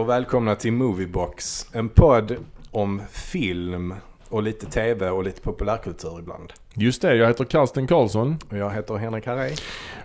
[0.00, 1.66] Och välkomna till Moviebox.
[1.72, 2.36] En podd
[2.70, 3.94] om film
[4.28, 6.52] och lite tv och lite populärkultur ibland.
[6.74, 9.54] Just det, jag heter Karsten Karlsson Och jag heter Henrik Harrey.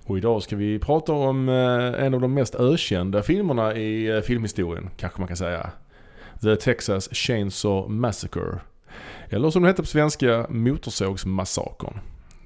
[0.05, 4.21] och idag ska vi prata om eh, en av de mest ökända filmerna i eh,
[4.21, 5.69] filmhistorien, kanske man kan säga.
[6.41, 8.59] The Texas Chainsaw Massacre.
[9.29, 11.99] Eller som det heter på svenska, Motorsågsmassakern.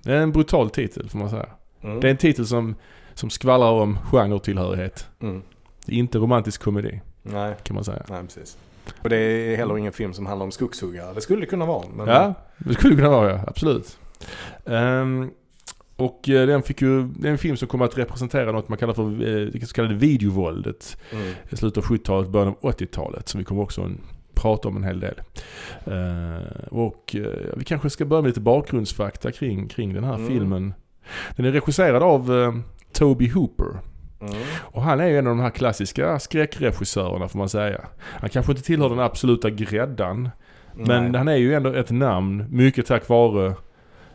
[0.04, 1.50] Det är en brutal titel får man säga.
[1.84, 2.00] Mm.
[2.00, 2.76] Det är en titel som,
[3.14, 5.08] som skvallrar om genretillhörighet.
[5.22, 5.42] Mm.
[5.86, 8.04] Det är inte romantisk komedi, Nej, kan man säga.
[8.10, 8.58] nej precis.
[9.02, 11.14] Och det är heller ingen film som handlar om skogshuggare.
[11.14, 11.86] Det skulle det kunna vara.
[11.96, 13.98] Men Ja, det skulle kunna vara ja, absolut.
[14.66, 15.32] Ehm,
[15.96, 18.78] och eh, den fick ju, det är en film som kommer att representera något man
[18.78, 20.98] kallar för eh, det så kallade videovåldet.
[21.12, 21.34] Mm.
[21.50, 23.30] I slutet av 70-talet, början av 80-talet.
[23.30, 24.02] Som vi kommer också en,
[24.34, 25.22] prata om en hel del.
[25.86, 30.28] Ehm, och eh, vi kanske ska börja med lite bakgrundsfakta kring, kring den här Mm.
[30.28, 30.74] filmen.
[31.36, 32.54] Den är regisserad av eh,
[32.92, 33.80] Toby Hooper.
[34.22, 34.34] Mm.
[34.62, 37.82] Och han är ju en av de här klassiska skräckregissörerna får man säga.
[38.00, 40.30] Han kanske inte tillhör den absoluta gräddan.
[40.74, 41.18] Men Nej.
[41.18, 43.54] han är ju ändå ett namn, mycket tack vare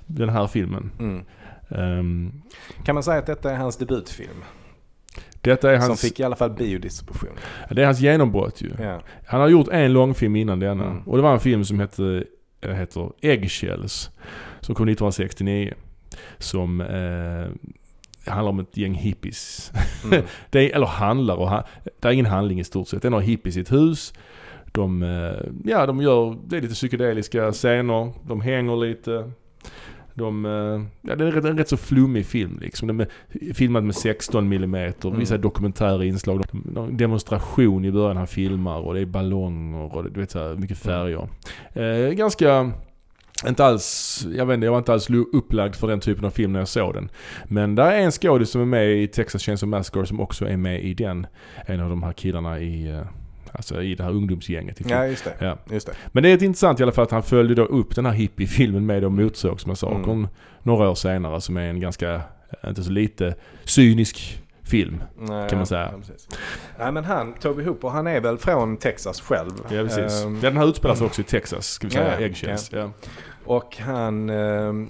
[0.06, 0.90] den här filmen.
[0.98, 1.24] Mm.
[1.68, 2.42] Ehm,
[2.84, 4.44] Kan man säga att detta är hans debutfilm?
[5.40, 7.30] detta är Som hans, fick i alla fall biodistribution.
[7.70, 8.72] det är hans genombrott ju.
[8.78, 9.00] Ja.
[9.26, 10.84] Han har gjort en långfilm innan denna.
[10.84, 11.02] Mm.
[11.02, 12.24] Och det var en film som hette,
[12.60, 14.10] äh, heter Eggshells.
[14.60, 15.74] Som kom 1969.
[16.38, 17.70] Som eh,
[18.26, 19.72] handlar om ett gäng hippies.
[20.04, 20.22] Mm.
[20.50, 21.64] Det är, eller handlar och ha,
[22.00, 23.02] det är ingen handling i stort sett.
[23.02, 24.12] Det är några hippies i ett hus.
[24.72, 28.12] De, eh, ja, de gör, det är lite psykedeliska scener.
[28.26, 29.30] De hänger lite.
[30.14, 32.88] De, eh, ja, det är en rätt, en rätt så flummig film liksom.
[32.88, 34.74] Den är filmad med 16 mm.
[34.74, 35.18] Mm.
[35.18, 36.42] Vissa dokumentära inslag.
[36.52, 40.38] De, de, demonstration i början han filmar och det är ballonger och du vet så
[40.38, 41.28] här, mycket färger.
[41.72, 42.72] Eh, ganska
[43.48, 46.52] inte alls, jag vet inte, jag var inte alls upplagd för den typen av film
[46.52, 47.10] när jag såg den.
[47.44, 50.56] Men där är en skådis som är med i Texas Chainsaw Massacre som också är
[50.56, 51.26] med i den.
[51.66, 53.00] En av de här killarna i, eh,
[53.52, 54.80] alltså i det här ungdomsgänget.
[54.90, 55.34] ja, just det.
[55.38, 55.58] Ja.
[55.70, 55.92] Just det.
[56.12, 58.12] Men det är ett intressant i alla fall att han följde då upp den här
[58.12, 60.28] hippiefilmen med de Motorsågsmassakern Mm.
[60.62, 62.20] några år senare som är en ganska,
[62.66, 63.34] inte så lite,
[63.64, 65.02] cynisk film.
[65.18, 65.88] Nej, Kan man säga.
[65.92, 66.28] Ja, precis.
[66.78, 69.50] Nej men han, Toby Hooper, han är väl från Texas själv.
[69.70, 70.24] Ja precis.
[70.24, 72.26] Ehm, den här utspelar sig också i Texas, ska vi säga, Ja, ja.
[72.26, 72.70] Eggshells.
[72.72, 72.90] Ja.
[73.46, 74.88] Och han ehm,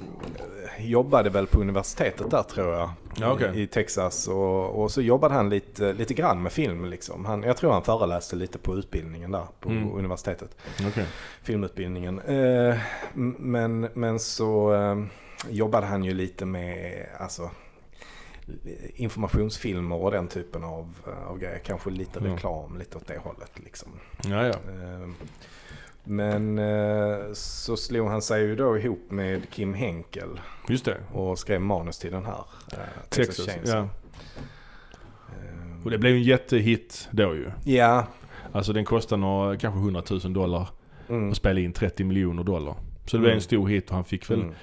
[0.78, 2.90] jobbade väl på universitetet där tror jag.
[3.16, 3.62] Ja, okej.
[3.62, 4.28] i, Texas.
[4.28, 7.24] Och, och så jobbade han lite, lite grann med film liksom.
[7.24, 9.92] Han, jag tror han föreläste lite på utbildningen där på Mm.
[9.94, 10.56] universitetet.
[10.88, 11.06] Okej.
[11.42, 12.18] Filmutbildningen.
[12.20, 12.76] Eh,
[13.38, 15.08] men, men så ehm,
[15.48, 17.50] jobbade han ju lite med alltså,
[18.94, 20.94] informationsfilmer och den typen av,
[21.26, 21.58] av grejer.
[21.58, 22.32] Kanske lite Ja.
[22.34, 23.88] reklam, lite åt det hållet liksom.
[24.24, 24.54] Ja, ja.
[26.04, 30.96] Men eh, så slog han sig ju då ihop med Kim Henkel Just det.
[31.12, 32.44] och skrev manus till den här.
[32.72, 32.78] eh,
[33.08, 33.78] Texas Texas, Chainsaw.
[33.80, 33.88] ja.
[35.84, 37.50] Och det blev en jättehit då ju.
[37.64, 38.06] Ja.
[38.52, 40.68] Alltså den kostade några, kanske 100 000 dollar
[41.08, 41.30] Mm.
[41.30, 42.74] och spelade in 30 miljoner dollar.
[43.06, 43.36] Så det blev Mm.
[43.36, 44.54] en stor hit och han fick väl Mm.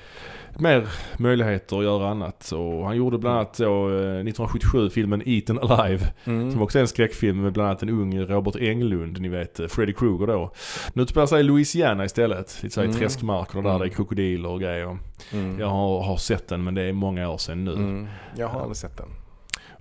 [0.60, 2.52] Mer möjligheter att göra annat.
[2.52, 6.14] Och han gjorde bland annat då, eh, 1977 filmen Eaten Alive.
[6.26, 6.52] Mm.
[6.52, 9.68] Som också är en skräckfilm med bland annat en ung Robert Englund, ni vet eh,
[9.68, 10.52] Freddy Krueger då.
[10.94, 12.60] Nu utspelar sig i Louisiana istället.
[12.64, 13.00] Lite såhär i Mm.
[13.02, 13.82] träskmarkerna där Mm.
[13.82, 14.98] det är krokodiler och grejer.
[15.34, 15.60] Mm.
[15.60, 17.74] Jag har, har sett den men det är många år sedan nu.
[17.74, 18.08] Mm.
[18.38, 19.08] Jag har aldrig sett den.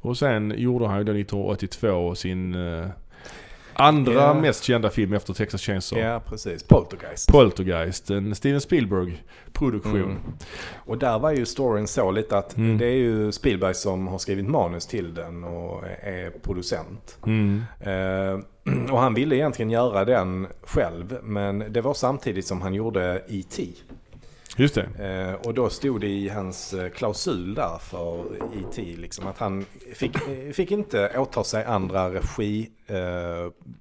[0.02, 2.86] Och sen gjorde han ju då 1982 sin eh,
[3.74, 4.34] andra Ja.
[4.34, 6.08] mest kända film efter Texas Chainsaw.
[6.08, 6.62] Ja, precis.
[6.62, 7.28] Poltergeist.
[7.32, 9.94] Poltergeist, en Steven Spielberg-produktion.
[10.02, 10.16] Mm.
[10.76, 12.78] Och där var ju storyn så lite att Mm.
[12.78, 17.18] det är ju Spielberg som har skrivit manus till den och är producent.
[17.26, 17.62] Mm.
[17.80, 18.38] Eh,
[18.92, 23.66] och han ville egentligen göra den själv men det var samtidigt som han gjorde E.T.
[24.56, 24.88] Just det.
[24.98, 28.96] Eh, och då stod det i hans eh, klausul där för E.T.
[28.98, 32.70] Liksom, att han fick, eh, fick inte åta sig andra regiprojekt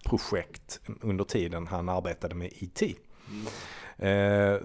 [0.05, 2.85] projekt under tiden han arbetade med E.T.
[2.85, 3.51] Eh,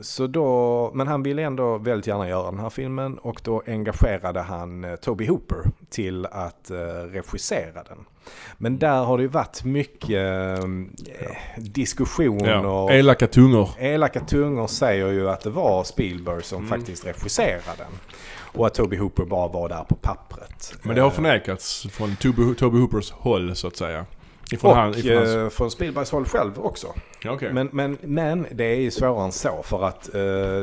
[0.01, 4.41] så då, men han ville ändå väldigt gärna göra den här filmen och då engagerade
[4.41, 5.57] han eh, Toby Hooper
[5.91, 6.77] till att eh,
[7.13, 7.99] regissera den.
[8.57, 10.65] Men där har det ju varit mycket eh,
[11.57, 12.49] diskussioner.
[12.63, 12.91] Ja.
[12.93, 13.69] Elaka tungor.
[13.79, 16.69] Elaka tungor säger ju att det var Spielberg som Mm.
[16.79, 17.93] faktiskt regisserade den.
[18.43, 20.75] Och att Toby Hooper bara var där på pappret.
[20.83, 24.07] Men det har Eh, förnekats från Toby, Toby Hoopers håll så att säga.
[24.51, 25.29] Ifrån och han, ifrån hans...
[25.29, 26.95] eh, från Spielbergs håll själv också.
[27.25, 27.53] Okej.
[27.53, 30.21] Men, men, men det är ju svårare än så för att eh,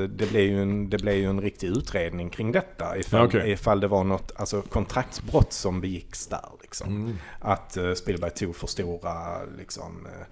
[0.10, 2.98] det, blev ju en, det blev ju en riktig utredning kring detta.
[2.98, 3.52] Ifall, okej.
[3.52, 6.50] ifall det var något alltså, kontraktsbrott som begicks där.
[6.62, 6.88] Liksom.
[6.88, 7.18] Mm.
[7.40, 10.26] Att eh, Spielberg tog för stora liksom, eh,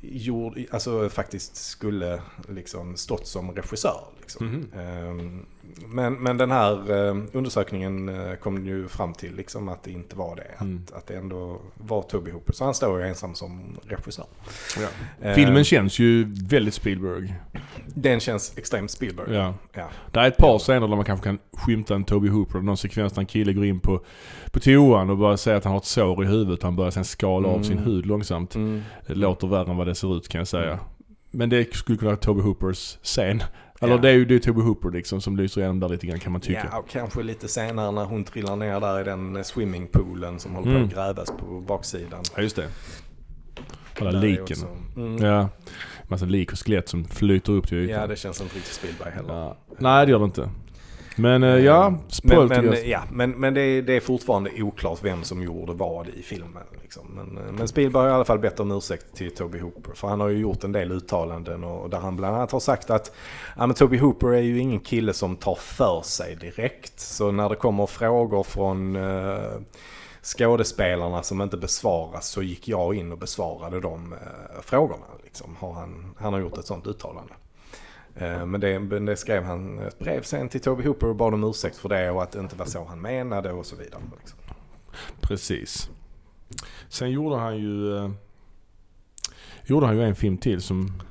[0.00, 4.00] gjord, alltså faktiskt skulle liksom stått som regissör.
[4.20, 4.66] Liksom.
[4.76, 5.46] Ehm,
[5.86, 10.16] men, men den här eh, undersökningen eh, kom ju fram till liksom att det inte
[10.16, 10.64] var det.
[10.64, 10.82] Mm.
[10.86, 12.52] Att, att det ändå var Toby Hooper.
[12.52, 14.26] Så han står ju ensam som regissör.
[15.22, 17.34] Eh, Filmen känns ju väldigt Spielberg.
[17.86, 19.34] Den känns extremt Spielberg.
[19.34, 19.54] Ja.
[19.72, 19.88] Ja.
[20.12, 22.58] Det är ett par scener där man kanske kan skymta en Toby Hooper.
[22.58, 24.04] Någon sekvens där en kille går in på,
[24.52, 26.62] på toan och bara säger att han har ett sår i huvudet.
[26.62, 27.64] Han börjar sen skala av Mm.
[27.64, 28.54] sin hud långsamt.
[28.54, 28.82] Mm.
[29.06, 30.72] Det låter värre än vad det ser ut kan jag säga.
[30.72, 30.84] Mm.
[31.30, 33.42] Men det skulle kunna vara Toby Hoopers scen.
[33.80, 34.00] Eller Ja.
[34.00, 36.32] det är ju det är Toby Hooper liksom som lyser igenom där lite grann kan
[36.32, 36.68] man tycka.
[36.72, 40.66] Ja, och kanske lite senare när hon trillar ner där i den swimmingpoolen som håller
[40.70, 40.84] på Mm.
[40.88, 42.22] att grävas på baksidan.
[42.36, 42.68] Ja, just det.
[44.00, 44.56] Alla Där liken.
[44.96, 45.16] Mm.
[45.24, 45.48] Ja.
[46.08, 48.00] Massa lik och skelett som flyter upp till ytan.
[48.00, 49.34] Ja, det känns inte riktigt Spielberg heller.
[49.34, 49.56] Ja.
[49.78, 50.50] Nej, det gör det inte.
[51.20, 54.50] Men eh, ja, men, spoil men, men, ja, men, men det, är, det är fortfarande
[54.62, 56.62] oklart vem som gjorde vad i filmen.
[56.82, 57.06] Liksom.
[57.14, 59.92] Men, eh, men Spielberg har i alla fall bett om ursäkt till Toby Hooper.
[59.94, 62.90] För han har ju gjort en del uttalanden och där han bland annat har sagt
[62.90, 63.12] att
[63.56, 67.00] ja, men Toby Hooper är ju ingen kille som tar för sig direkt.
[67.00, 69.60] Så när det kommer frågor från eh,
[70.22, 75.04] skådespelarna som inte besvaras så gick jag in och besvarade de eh, frågorna.
[75.24, 77.32] Liksom, har han, han har gjort ett sånt uttalande.
[78.20, 81.44] Eh, Men det, det skrev han ett brev sen till Toby Hooper och bad om
[81.44, 84.02] ursäkt för det och att det inte var så han menade och så vidare.
[84.18, 84.38] Liksom.
[85.20, 85.90] Precis.
[86.88, 87.96] Sen gjorde han ju...
[87.96, 88.10] Eh,
[89.64, 91.02] gjorde han ju en film till som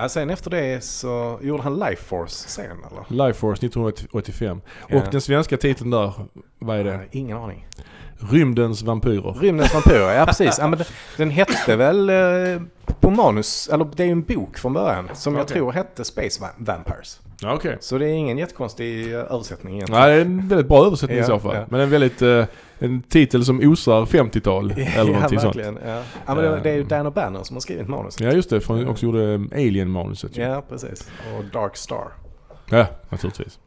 [0.00, 3.26] Ja, sen efter det så gjorde han Life Force sen eller?
[3.26, 4.60] Life Force 1985.
[4.88, 4.96] Ja.
[4.96, 6.12] Och den svenska titeln där,
[6.58, 7.00] vad är det?
[7.10, 7.66] Ingen aning.
[8.30, 9.32] Rymdens vampyrer.
[9.40, 10.58] Rymdens vampyrer, ja precis.
[10.58, 10.78] Ja, men
[11.16, 12.16] den, hette väl eh,
[13.00, 16.40] på manus, eller det är ju en bok från början som jag tror hette Space
[16.40, 17.20] Va- Vampires.
[17.40, 17.76] Ja, okej.
[17.80, 20.00] Så det är ingen jättekonstig eh, översättning egentligen.
[20.02, 21.54] Nej, det är en väldigt bra översättning i Ja, så fall.
[21.56, 21.64] ja.
[21.68, 22.22] Men en väldigt...
[22.22, 22.44] Eh,
[22.80, 24.70] en titel som osar 50-tal.
[24.76, 25.56] Eller någonting sånt.
[25.56, 25.78] verkligen.
[25.86, 26.02] Ja.
[26.26, 28.20] ja, men det, det är ju Dan O'Bannon som har skrivit manuset.
[28.20, 28.60] Ja, just det.
[28.60, 30.36] För han också gjorde Alien-manuset.
[30.36, 31.10] Ja, precis.
[31.38, 32.04] Och Dark Star.
[32.70, 33.58] Ja, naturligtvis.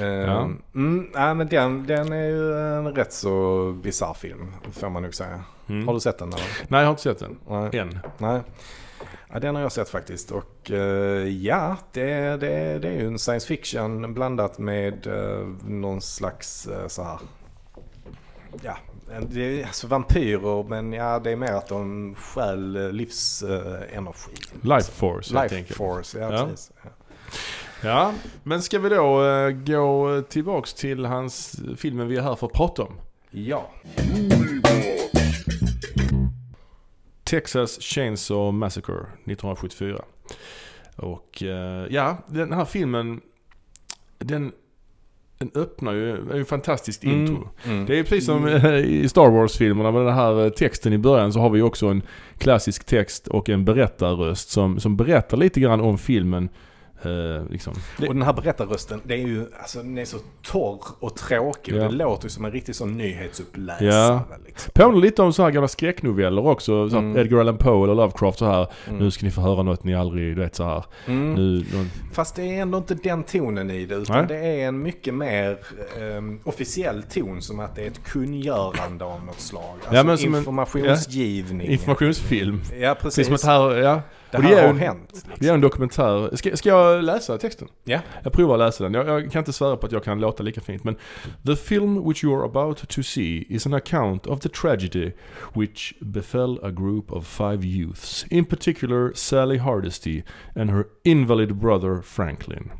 [0.00, 0.06] Ja.
[0.06, 0.50] Ja.
[0.74, 5.14] Mm, nej, men den, den är ju en rätt så bisarr film, får man nog
[5.14, 5.44] säga.
[5.68, 5.86] Mm.
[5.86, 6.44] Har du sett den eller?
[6.68, 7.36] Nej, jag har inte sett den.
[7.48, 7.78] Nej.
[7.78, 7.98] Än.
[8.18, 8.40] Nej.
[9.32, 10.30] Ja, den har jag sett faktiskt.
[10.30, 16.00] Och eh, ja, det, det, det är ju en science fiction blandat med uh, någon
[16.00, 17.18] slags uh, så här.
[18.62, 18.76] Ja,
[19.30, 24.34] det är alltså vampyrer men ja, det är mer att de stjäl uh, livsenergi.
[24.62, 25.76] Life Force helt Life enkelt.
[25.76, 26.46] Force, ja, Ja.
[26.46, 26.72] precis.
[26.82, 26.90] Ja.
[27.84, 32.46] Ja, men ska vi då eh, gå tillbaks till hans filmen vi är här för
[32.46, 32.92] att prata om?
[33.30, 33.70] ja.
[37.24, 40.04] Texas Chainsaw Massacre 1974.
[40.96, 43.20] Och eh, ja, den här filmen,
[44.18, 44.52] den,
[45.38, 47.48] den öppnar ju, är ju en fantastisk intro.
[47.64, 47.86] Mm.
[47.86, 51.32] Det är precis som eh, i Star Wars-filmerna med den här eh, texten i början
[51.32, 52.02] så har vi också en
[52.38, 56.48] klassisk text och en berättarröst som, som berättar lite grann om filmen.
[57.04, 57.74] Eh, liksom.
[57.98, 61.74] Det, Och den här berättarrösten, det är ju, alltså den är så torr och tråkig.
[61.76, 61.84] Ja.
[61.86, 63.86] Och det låter ju som en riktig sån nyhetsuppläsare.
[63.88, 64.20] Ja.
[64.46, 64.70] Liksom.
[64.74, 66.88] påminner lite om så här gamla skräcknoveller också.
[66.90, 67.16] Så Mm.
[67.18, 68.66] Edgar Allan Poe eller Lovecraft så här.
[68.88, 68.98] Mm.
[68.98, 70.84] Nu ska ni få höra något ni aldrig, du vet så här.
[71.06, 71.34] Mm.
[71.34, 73.94] Nu, någon, Fast det är ändå inte den tonen i det.
[73.94, 74.26] Utan Nej.
[74.28, 75.58] det är en mycket mer
[76.00, 77.42] ehm, officiell ton.
[77.42, 79.62] Som att det är ett kungörande av något slag.
[79.80, 81.68] Alltså Ja, men som en- informationsgivning.
[81.70, 82.60] informationsfilm.
[82.80, 83.26] Ja, Precis precis.
[83.26, 83.42] som att
[83.72, 84.00] här, ja.
[84.30, 85.10] Det och här det är har ju- hänt.
[85.12, 85.32] Liksom.
[85.38, 86.36] Det är en dokumentär.
[86.36, 87.68] Ska, ska jag läsa texten?
[87.84, 88.00] Ja.
[88.22, 88.94] Jag provar att läsa den.
[88.94, 90.84] Jag, jag kan inte svära på att jag kan låta lika fint.
[90.84, 90.96] Men
[91.46, 95.12] The film which you are about to see is an account of the tragedy
[95.54, 100.22] which befell a group of five youths, in particular Sally Hardesty
[100.56, 102.70] and her invalid brother Franklin.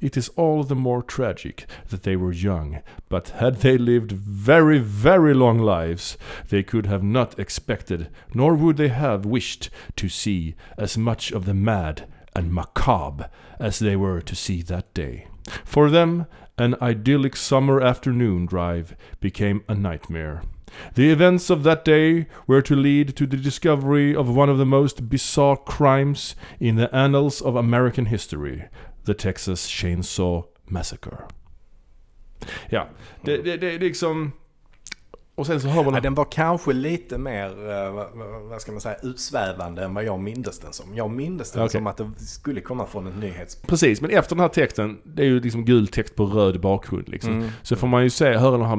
[0.00, 2.78] It is all the more tragic that they were young,
[3.08, 8.76] but had they lived very, very long lives, they could have not expected, nor would
[8.76, 14.20] they have wished, to see as much of the mad and macabre as they were
[14.20, 15.26] to see that day.
[15.64, 16.26] For them,
[16.58, 20.42] an idyllic summer afternoon drive became a nightmare.
[20.94, 24.66] The events of that day were to lead to the discovery of one of the
[24.66, 28.68] most bizarre crimes in the annals of American history
[29.04, 31.26] the Texas Chainsaw Massacre.
[32.70, 32.88] Ja,
[33.22, 34.32] det, det, det är liksom...
[35.38, 35.94] Och sen så hör man...
[35.94, 38.06] Ja, den var kanske lite mer, eh,
[38.50, 40.86] vad, ska man säga, utsvävande än vad jag mindes den som.
[40.94, 41.70] Jag mindes den Okej.
[41.72, 43.56] som att det skulle komma från ett nyhets...
[43.66, 47.08] Precis, men efter den här texten, det är ju liksom gul text på röd bakgrund
[47.08, 47.32] liksom.
[47.32, 47.48] Mm.
[47.62, 48.76] Så får man ju se, höra någon, här,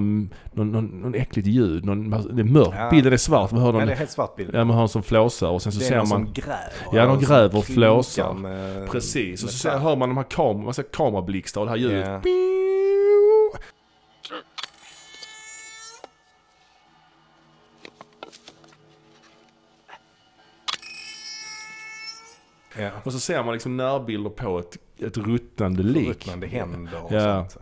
[0.58, 2.90] någon, någon, någon äckligt ljud, någon, det är mörkt, Ja.
[2.92, 4.50] bilden är svart, man hör Ja, någon, det är helt svart bild.
[4.54, 6.26] ja, man hör någon som flåsar och sen så det är ser någon man...
[6.26, 6.60] som gräver.
[6.94, 8.34] Ja, som gräver och flåsar.
[8.34, 9.78] med- Precis, och så ser, trä.
[9.78, 12.08] hör man de här kamerorna, man ser kamerablixtar och det här ljudet.
[12.08, 12.22] Ja.
[22.80, 22.90] Ja.
[23.04, 26.08] Och så ser man liksom närbilder på ett ett ruttnande lik.
[26.10, 27.46] Ruttnande händer och Ja.
[27.50, 27.58] sånt.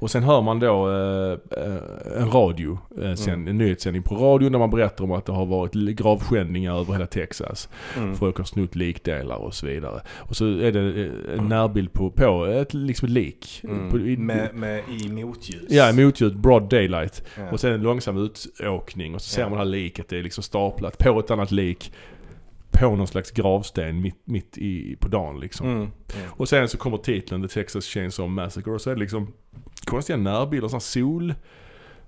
[0.00, 1.32] Och sen hör man då eh,
[1.64, 3.48] eh, en radio, eh, sen, Mm.
[3.48, 7.06] en nyhetssändning på radion där man berättar om att det har varit gravskändningar över hela
[7.06, 7.68] Texas.
[7.96, 8.14] Mm.
[8.16, 10.00] Folk har snott likdelar och så vidare.
[10.16, 13.60] Och så är det eh, en närbild på, på ett, liksom ett lik.
[13.64, 13.90] Mm.
[13.90, 15.66] På, i, med, med, I motljus.
[15.68, 17.22] Ja, motljus, broad daylight.
[17.38, 17.50] Ja.
[17.52, 19.48] Och sen en långsam utåkning och så ser Ja.
[19.48, 21.92] man det här liket, det är liksom staplat på ett annat lik.
[22.80, 25.66] På någon slags gravsten mitt, mitt i, på dagen liksom.
[25.66, 25.78] Mm.
[25.80, 25.90] Mm.
[26.30, 29.32] Och sen så kommer titeln The Texas Chainsaw Massacre och så är det liksom
[29.84, 31.34] konstiga närbilder, sådana sol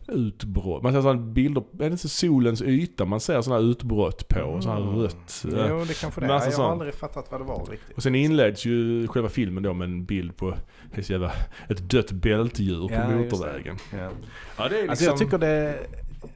[0.08, 0.82] utbrott.
[0.82, 4.96] Man ser sådana bilder, är det inte solens yta man ser sådana utbrott på Mm.
[4.98, 5.44] rött.
[5.44, 6.50] Jo, det kanske det är.
[6.50, 7.96] Jag har aldrig fattat vad det var riktigt.
[7.96, 10.54] Och sen inleds ju själva filmen då med en bild på
[10.96, 11.32] jävla,
[11.68, 13.16] ett dött bältdjur på Ja, det.
[13.16, 13.76] motorvägen.
[13.92, 14.10] Ja.
[14.58, 14.90] Ja, det är liksom...
[14.90, 15.78] Alltså jag tycker det,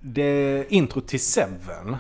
[0.01, 1.97] det intro till Seven.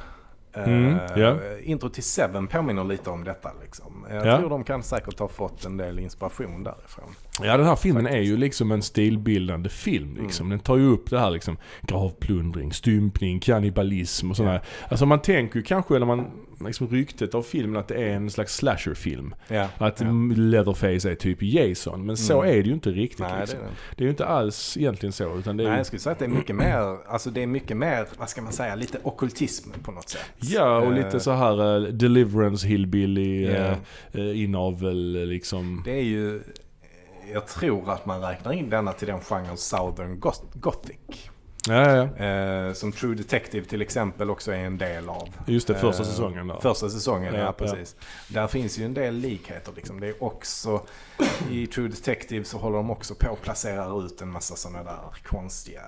[0.56, 1.36] Mm, ja.
[1.62, 4.06] Intro till Seven påminner lite om detta liksom.
[4.10, 4.38] Jag Ja.
[4.38, 7.14] tror de kan säkert ha fått en del inspiration därifrån.
[7.42, 8.18] Ja den här filmen Faktiskt.
[8.20, 10.48] är ju liksom en stilbildande film liksom.
[10.48, 14.52] Den tar ju upp det här liksom gravplundring, stympning, kannibalism och sådär.
[14.52, 14.86] Ja.
[14.88, 16.26] Alltså man tänker ju kanske när man,
[16.66, 19.34] liksom ryktet av filmen att det är en slags slasherfilm.
[19.48, 19.68] Ja.
[19.78, 20.06] Att ja.
[20.36, 22.06] Leatherface är typ Jason.
[22.06, 22.54] Men så Mm.
[22.58, 23.58] är det ju inte riktigt Nej, det liksom.
[23.58, 23.70] är det.
[23.96, 25.38] Det är ju inte alls egentligen så.
[25.38, 27.42] Utan det är Nej, ju, jag skulle säga att det är mycket mer, alltså det
[27.42, 30.20] är mycket mer, vad ska man säga, lite ockultism på något sätt.
[30.38, 33.70] ja, och Eh, lite så här uh, deliverance hillbilly Ja.
[33.70, 33.76] uh,
[34.20, 35.82] uh, inavel eh, liksom.
[35.84, 36.40] Det är ju,
[37.32, 41.30] jag tror att man räknar in denna till den genren Southern Goth- Gothic.
[41.68, 42.24] Ja, ja.
[42.26, 45.28] Eh, som True Detective till exempel också är en del av.
[45.46, 46.60] Just det, första Eh, säsongen där.
[46.60, 47.96] Första säsongen, ja, Ja, precis.
[48.28, 50.00] Där finns ju en del likheter liksom.
[50.00, 50.80] Det är också,
[51.50, 54.98] i True Detective så håller de också på att placera ut en massa sådana där
[55.26, 55.82] konstiga...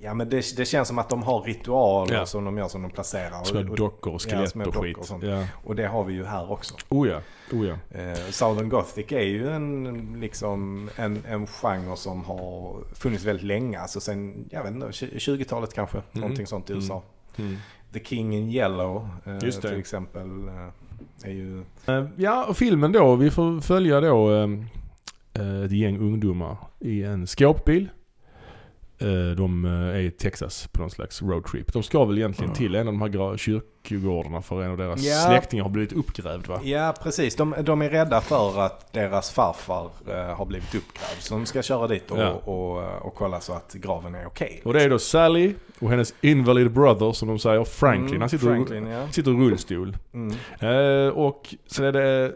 [0.00, 2.90] Ja men det, det känns som att de har ritualer som de gör som de
[2.90, 3.40] placerar.
[3.40, 4.96] Och- och- dockor och skelett och dockor skit.
[4.98, 5.68] och.
[5.68, 6.74] Och det har vi ju här också.
[6.88, 7.20] Oh ja,
[7.52, 7.74] oh ja.
[8.00, 13.80] Eh, Southern Gothic är ju en, liksom, en, en genre som har funnits väldigt länge.
[13.80, 16.02] Alltså sen, jag vet inte, 20-talet kanske.
[16.12, 16.82] Någonting sånt i Mm.
[16.84, 17.02] USA.
[17.36, 17.56] Mm.
[17.92, 20.48] The King in Yellow eh, till exempel.
[20.48, 21.60] Eh, är ju...
[21.86, 23.14] Eh, Ja, och filmen då.
[23.14, 24.30] Vi får följa då
[25.64, 27.88] ett gäng ungdomar i en skåpbil.
[28.98, 31.72] Eh, De eh, är i Texas på någon slags roadtrip.
[31.72, 35.14] De ska väl egentligen till en av de här kyrkogårdarna för en av deras Ja.
[35.28, 36.60] släktingar har blivit uppgrävd va?
[36.64, 37.36] Ja, precis.
[37.36, 41.18] De, de är rädda för att deras farfar eh, har blivit uppgrävd.
[41.20, 42.30] Så de ska köra dit och, Ja.
[42.30, 44.60] och, och kolla så att graven är okej.
[44.64, 48.08] Och det är då Sally och hennes invalid brother som de säger, Franklin.
[48.08, 49.08] Mm, Han sitter, Franklin, ja.
[49.10, 49.96] sitter i rullstol.
[50.14, 50.36] Mm.
[50.60, 52.32] Eh, och sen är det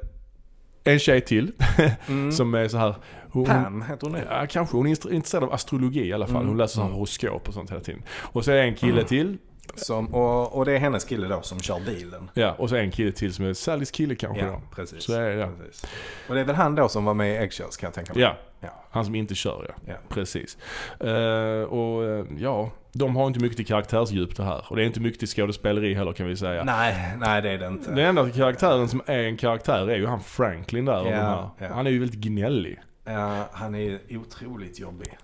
[0.85, 1.53] en tjej till
[2.09, 2.33] Mm.
[2.33, 2.95] som är så här.
[3.33, 4.25] Hon, Pam heter hon det?
[4.31, 4.77] Ja, kanske.
[4.77, 6.37] Hon är intresserad av astrologi i alla fall.
[6.37, 6.49] Mm.
[6.49, 6.93] Hon läser Mm.
[6.93, 8.03] horoskop och sånt hela tiden.
[8.21, 9.39] Och så är en kille till.
[9.75, 12.31] Som, och, och det är hennes kille då som kör bilen.
[12.35, 14.61] Ja, och så en kille till som är Sallys kille kanske Ja, då.
[14.75, 15.03] precis.
[15.03, 15.87] Så är det, precis.
[16.29, 18.23] Och det är väl han då som var med i Eggshells kan jag tänka mig.
[18.23, 18.69] Ja, Ja.
[18.91, 19.75] han som inte kör ja.
[19.87, 19.95] Ja.
[20.09, 20.59] Precis.
[21.01, 24.65] Eh, och eh, ja, de har inte mycket till karaktärsdjup det här.
[24.69, 26.65] Och det är inte mycket till skådespeleri heller kan vi säga.
[26.65, 27.91] Nej, nej det är det inte.
[27.91, 31.11] Den enda karaktären som är en karaktär är ju han Franklin där.
[31.11, 31.69] Ja, ja.
[31.75, 32.81] Han är ju väldigt gnällig.
[33.13, 35.19] Ja, han är otroligt jobbig.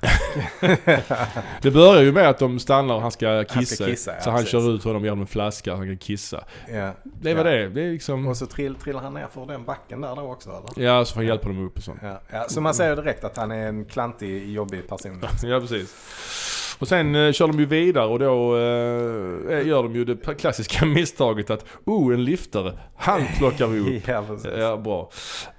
[1.63, 3.55] Det börjar ju med att de stannar och han ska kissa.
[3.55, 4.53] Han ska kissa, ja, så han precis.
[4.53, 6.45] kör ut honom genom en flaska så han kan kissa.
[6.69, 6.93] Ja.
[7.05, 7.51] Det var ja.
[7.51, 7.69] det.
[7.69, 8.27] Det är liksom...
[8.27, 10.87] Och så trill, trillar han ner för den backen där då också eller?
[10.87, 12.01] Ja, så får han hjälpa dem upp och sånt.
[12.03, 12.21] Ja.
[12.31, 12.45] ja.
[12.49, 15.25] Så man ser direkt att han är en klantig, jobbig person.
[15.43, 15.95] Ja, precis.
[16.79, 20.87] Och sen eh, kör de ju vidare och då eh, gör de ju det klassiska
[20.87, 24.09] misstaget att oh, en liftare, han plockar vi upp.
[24.09, 24.51] Ja, precis.
[24.59, 25.11] Ja, bra.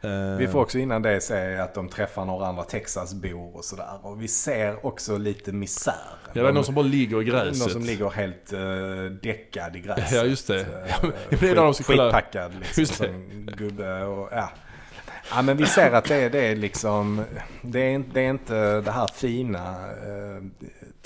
[0.02, 4.00] Eh, Vi får också innan det se att de träffar några andra Texasbor och sådär.
[4.02, 5.94] Och vi ser också lite misär.
[6.34, 7.60] Ja, det är någon som bara ligger i gräset.
[7.60, 10.12] Någon som ligger helt uh, däckad i gräset.
[10.12, 10.60] Ja, just det.
[10.62, 10.66] Eh,
[11.30, 12.82] men det är de Skitpackad liksom.
[12.82, 13.08] Just det.
[13.08, 14.50] Som gubbe och ja.
[15.36, 17.24] Ja men vi ser att det, det är liksom,
[17.62, 20.44] det är, inte- det är inte det här fina eh,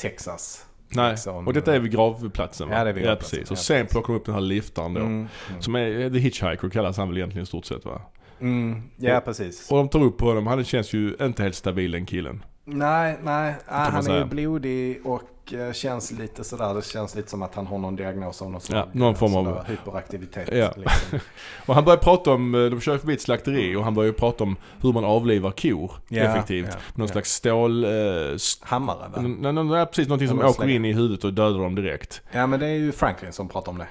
[0.02, 0.66] Texas.
[0.96, 1.48] Nej, liksom.
[1.48, 2.78] och detta är vid gravplatsen va?
[2.78, 3.52] Ja, det är vid Ja, precis.
[3.52, 5.02] Och sen plockar de upp den här liftaren då.
[5.02, 5.62] Mm, mm.
[5.62, 8.02] Som är The Hitchhiker kallas han väl egentligen i stort sett va?
[8.40, 9.72] Mm, ja precis.
[9.72, 12.44] Och de tar upp honom, han känns ju inte helt stabil den killen.
[12.66, 13.56] Nej, nej.
[13.70, 15.28] Man han är ju blodig och eh,
[15.74, 16.74] känns lite sådär.
[16.74, 18.88] Det känns lite som att han har någon diagnos av något slag.
[18.92, 20.50] någon form av- Hyperaktivitet.
[20.52, 20.72] Ja.
[20.78, 21.20] Liksom.
[21.66, 24.44] Och han börjar prata om, eh, de kör förbi ett slakteri och han börjar prata
[24.44, 26.68] om hur man avlivar kor Ja, effektivt.
[26.72, 27.12] ja, Någon ja.
[27.12, 27.84] slags stål...
[27.84, 27.90] Eh,
[28.36, 29.22] st- Hammare va?
[29.22, 32.22] nej, nej, nej, precis någonting som åker in i huvudet och dödar dem direkt.
[32.32, 33.88] Ja men det är ju Franklin som pratar om det.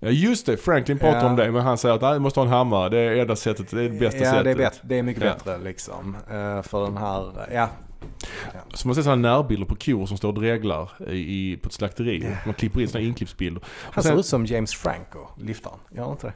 [0.00, 1.26] Ja just det, Franklin pratar Ja.
[1.26, 2.88] om det men han säger att nej, du måste ha en hammare.
[2.88, 4.56] Det är enda sättet, det är det bästa ja, sättet.
[4.56, 5.32] bättre, det är mycket Ja.
[5.32, 6.16] bättre liksom.
[6.30, 7.68] Eh, för den här, ja.
[8.74, 12.22] Så man ser sådana närbilder på kor som står och dreglar i, på ett slakteri.
[12.24, 12.36] Ja.
[12.44, 13.62] Man klipper in sådana inklippsbilder.
[13.68, 15.78] Han ser ut som James Franco, liftaren.
[15.90, 16.34] Gör han inte det?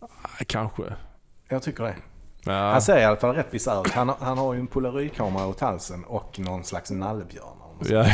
[0.00, 0.82] Ah, Kanske.
[1.48, 1.94] Jag tycker det.
[2.44, 2.52] Ja.
[2.72, 3.92] Han ser i alla fall rätt bisarr ut.
[3.92, 7.56] Han, har- han har ju en polaroidkamera åt halsen och någon slags nallebjörn.
[7.88, 8.06] Ja,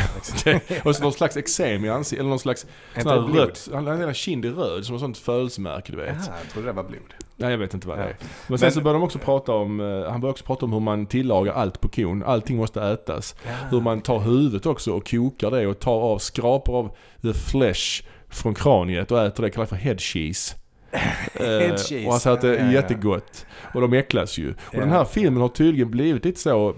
[0.84, 2.66] och så någon slags eksem i ansiktet, eller någon slags
[3.02, 6.08] sån här rött, han hela kind är röd som ett sånt födelsemärke du vet.
[6.26, 7.14] Jaha, jag trodde det var blod.
[7.38, 8.08] Nej jag vet inte vad det Ja.
[8.08, 8.16] är.
[8.48, 10.72] Men sen Men- så börjar de också prata om, eh, han börjar också prata om
[10.72, 12.22] hur man tillagar allt på kon.
[12.22, 13.34] Allting måste ätas.
[13.70, 18.04] Hur man tar huvudet också och kokar det och tar av, skrapar av the flesh
[18.28, 20.56] från kraniet och äter det, kallar det för head cheese.
[21.34, 22.72] Eh, Head cheese, Och han säger att det ja, är ja, ja.
[22.72, 23.46] jättegott.
[23.74, 24.50] Och de äcklas ju.
[24.50, 24.80] Och Ja.
[24.80, 26.74] den här filmen har tydligen blivit lite så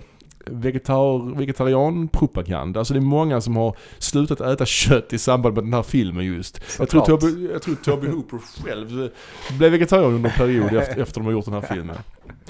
[0.51, 2.81] vegetar, vegetarianpropaganda.
[2.81, 6.25] Alltså det är många som har slutat äta kött i samband med den här filmen
[6.25, 6.61] just.
[6.79, 7.01] Jag tror.
[7.01, 9.11] Toby, jag tror Toby Hooper själv
[9.59, 11.97] blev vegetarian under en period efter, efter de har gjort den här filmen.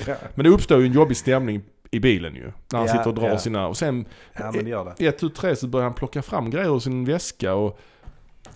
[0.07, 2.52] Ja, Men det uppstår ju en jobbig stämning i bilen ju.
[2.73, 3.38] När han Ja, sitter och drar ja.
[3.38, 3.67] sina...
[3.67, 4.05] Och sen
[4.67, 5.07] ja det.
[5.07, 7.81] ett, tu, tre så börjar han plocka fram grejer ur sin väska och...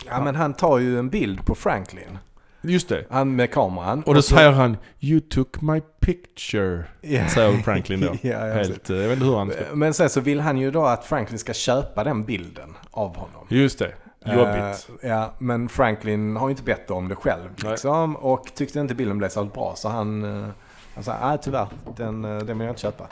[0.07, 2.19] Ja men han tar ju en bild på Franklin.
[2.63, 3.05] Just det.
[3.11, 4.03] Han med kameran.
[4.03, 7.29] Och då säger han 'You took my picture' Ja.
[7.29, 8.07] säger Franklin då.
[8.23, 9.61] ja, ja, Helt, eh, jag vet inte hur han ska...
[9.75, 13.47] Men sen så vill han ju då att Franklin ska köpa den bilden av honom.
[13.49, 13.93] Just det.
[14.27, 14.89] Jobbigt.
[15.03, 17.49] Eh, ja, men Franklin har ju inte bett om det själv.
[17.57, 20.49] Liksom, och tyckte inte bilden blev så bra så han, uh,
[20.95, 21.67] han sa nej tyvärr,
[21.97, 23.07] den, uh, den vill jag inte köpa.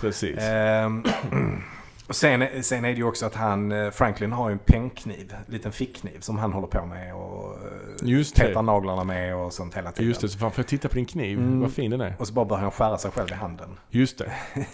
[0.00, 0.38] Precis.
[0.38, 1.04] Ehm,
[2.08, 5.34] och sen, sen är det ju också att han, eh, Franklin har ju en pennkniv,
[5.46, 7.56] en liten fickkniv som han håller på med och
[8.02, 10.08] uh, Just petar naglarna med och sånt hela tiden.
[10.08, 11.38] Just det, så fan får jag titta på din kniv?
[11.38, 11.60] Mm.
[11.60, 12.16] Vad fin den är.
[12.18, 13.68] Och så bara börjar han skära sig själv i handen.
[13.90, 14.32] Just det.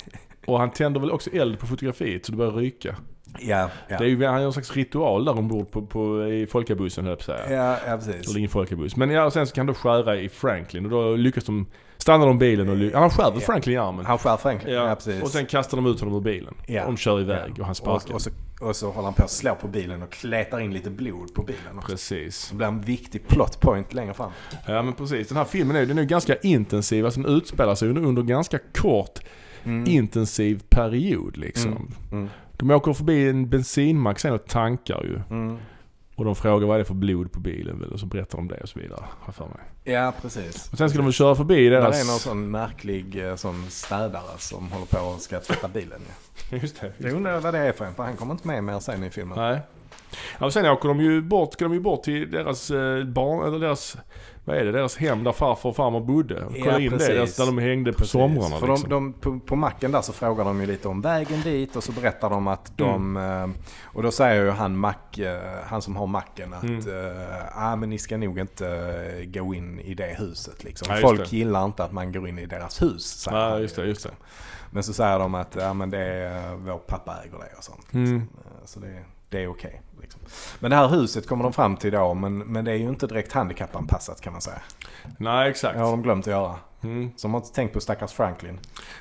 [0.47, 2.97] Och han tänder väl också eld på fotografiet så det börjar ryka.
[3.38, 3.99] Ja, ja.
[3.99, 7.11] Det är ju han har en slags ritual där ombord på, på, i folkabussen höll
[7.11, 7.57] jag på att säga.
[7.57, 8.29] Ja, ja precis.
[8.29, 8.97] Eller ingen folkabuss.
[8.97, 11.67] Men ja, och sen så kan de skära i Franklin och då lyckas de,
[12.05, 13.47] stannar de bilen och ly- ja, han skär väl Ja.
[13.47, 14.07] Franklin i armen.
[14.07, 15.23] Han skär Franklin, ja, Ja, precis.
[15.23, 16.55] och sen kastar de ut honom ur bilen.
[16.67, 16.81] Ja.
[16.85, 18.15] Och de kör iväg och han och, sparkar.
[18.15, 18.31] och, så,
[18.61, 21.43] och så håller han på att slå på bilen och kletar in lite blod på
[21.43, 21.90] bilen också.
[21.90, 22.49] Precis.
[22.51, 24.31] Det blir en viktig plot point längre fram.
[24.67, 25.29] Ja men precis.
[25.29, 27.05] Den här filmen är, den är ganska intensiv.
[27.05, 29.19] Alltså den utspelar sig under, under ganska kort
[29.87, 31.71] intensiv period liksom.
[31.73, 31.88] Mm.
[32.12, 32.29] Mm.
[32.57, 35.37] De åker förbi en bensinmack sen och tankar ju.
[35.37, 35.57] Mm.
[36.16, 38.61] Och de frågar vad det är för blod på bilen och så berättar de det
[38.61, 39.05] och så vidare.
[39.20, 39.94] Har för mig.
[39.94, 40.68] Ja, precis.
[40.72, 42.03] Och sen ska de köra förbi deras...
[42.03, 46.00] är någon sån märklig eh, sån städare som håller på och ska tvätta bilen.
[46.50, 46.57] Ja.
[46.62, 46.92] Just det.
[46.98, 49.11] Jag undrar vad det är för en, för han kommer inte med mer sen i
[49.11, 49.38] filmen.
[49.38, 49.61] Nej.
[50.38, 53.46] Ja, och sen åker de ju bort, ska de ju bort till deras eh, barn,
[53.48, 53.96] eller deras,
[54.44, 56.44] vad är det, deras hem där farfar och farmor bodde.
[56.44, 57.37] Och Ja, kolla in precis.
[57.37, 58.12] det, där, de hängde på Precis.
[58.12, 58.88] somrarna För liksom.
[58.90, 61.85] de, de, på, på macken där så frågar de ju lite om vägen dit och
[61.85, 63.16] så berättar de att de...
[63.16, 63.50] Mm.
[63.50, 66.81] eh, Och då säger ju han, mack, eh, han som har macken att Mm.
[67.55, 70.94] ah, men ni ska nog inte gå in i det huset liksom.
[70.94, 71.37] Ja, Folk det.
[71.37, 73.29] gillar inte att man går in i deras hus.
[73.31, 74.09] Ja, han just ju, det, just det.
[74.09, 74.27] liksom.
[74.70, 77.92] Men så säger de att ja, men det är, vår pappa äger det och sånt.
[77.92, 78.05] Mm.
[78.05, 78.29] liksom.
[78.44, 79.83] Eh, Så det, det är okej.
[80.01, 80.20] liksom.
[80.59, 83.07] Men det här huset kommer de fram till då, men, men det är ju inte
[83.07, 84.62] direkt handikappanpassat kan man säga.
[85.18, 85.75] Nej, exakt.
[85.75, 86.55] Det har de glömt att göra.
[86.83, 87.11] Mm.
[87.16, 88.59] Så de har inte tänkt på stackars Franklin.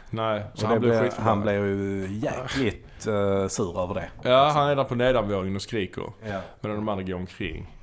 [0.09, 4.09] Nej, så han blev han blev ju jäkligt uh, sur över det.
[4.29, 6.03] Ja, han är där på nedanvåningen och skriker.
[6.29, 6.41] Ja.
[6.61, 7.75] Medan de andra går omkring.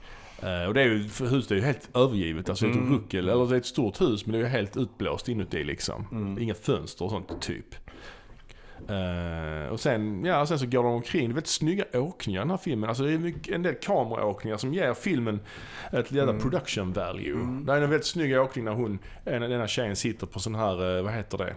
[0.42, 0.98] Eh, och det är ju,
[1.30, 2.48] huset är ju helt övergivet.
[2.48, 2.94] Alltså det är ett Mm.
[2.94, 6.06] ruckel, eller det är ett stort hus men det är ju helt utblåst inuti liksom.
[6.12, 6.42] Mm.
[6.42, 7.74] Inga fönster och sånt typ.
[8.88, 11.20] Eh, och sen, ja, sen så går de omkring.
[11.28, 12.88] Det är väldigt snygga åkningar i den här filmen.
[12.88, 15.40] Alltså det är mycket, en del kameraåkningar som ger filmen
[15.92, 16.42] ett jävla Mm.
[16.42, 17.32] production value.
[17.32, 17.64] Mm.
[17.66, 20.54] Det är en väldigt snygg åkning när hon, en, den här tjejen sitter på sån
[20.54, 21.54] här, eh, vad heter det?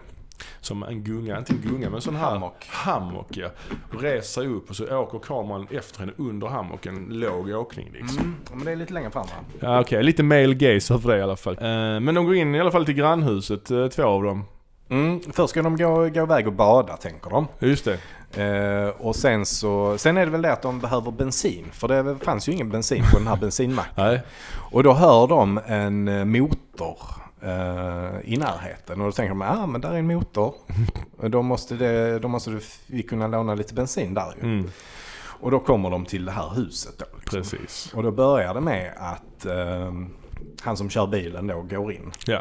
[0.60, 2.66] Som en gunga, inte en gunga men sån här Hammock.
[2.70, 3.48] hammock ja.
[3.94, 7.06] Och reser upp och så åker kameran efter henne under hammocken.
[7.10, 8.18] Låg åkning liksom.
[8.18, 8.34] Mm.
[8.54, 9.32] Men det är lite längre fram va?
[9.60, 11.54] Ja, Okej, lite male gaze över det i alla fall.
[11.54, 14.44] Eh, men de går in i alla fall till grannhuset, två av dem.
[14.88, 15.20] Mm.
[15.32, 17.46] Först ska de gå, gå iväg och bada tänker de.
[17.58, 17.98] Just det.
[18.42, 21.64] Eh, och sen så, sen är det väl det att de behöver bensin.
[21.72, 23.92] För det fanns ju ingen bensin på den här bensinmacken.
[24.04, 24.22] Nej.
[24.72, 26.98] Och då hör de en eh, motor
[27.42, 29.00] eh, i närheten.
[29.00, 30.54] Och då tänker de, ja ah, men där är en motor.
[31.28, 34.42] då måste, det, då måste vi kunna låna lite bensin där ju.
[34.42, 34.70] Mm,
[35.40, 37.04] Och då kommer de till det här huset då.
[37.18, 37.38] Liksom.
[37.38, 37.92] precis.
[37.94, 39.92] Och då börjar det med att eh,
[40.62, 42.12] han som kör bilen då går in.
[42.26, 42.40] Ja.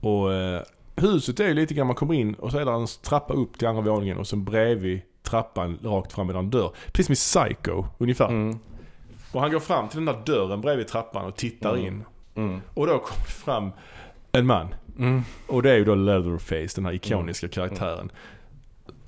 [0.00, 0.62] Och eh,
[0.96, 3.58] huset är ju lite grann, man kommer in och så är det en trappa upp
[3.58, 6.70] till andra våningen och sen bredvid trappan rakt fram med en dörr.
[6.92, 8.28] Precis som i Psycho ungefär.
[8.28, 8.58] Mm.
[9.32, 11.86] Och han går fram till den där dörren bredvid trappan och tittar Mm.
[11.86, 12.04] in.
[12.34, 12.60] Mm.
[12.74, 13.70] Och då kommer fram
[14.32, 14.74] en man.
[14.98, 15.22] Mm.
[15.46, 18.10] Och det är ju då Leatherface, den här ikoniska karaktären.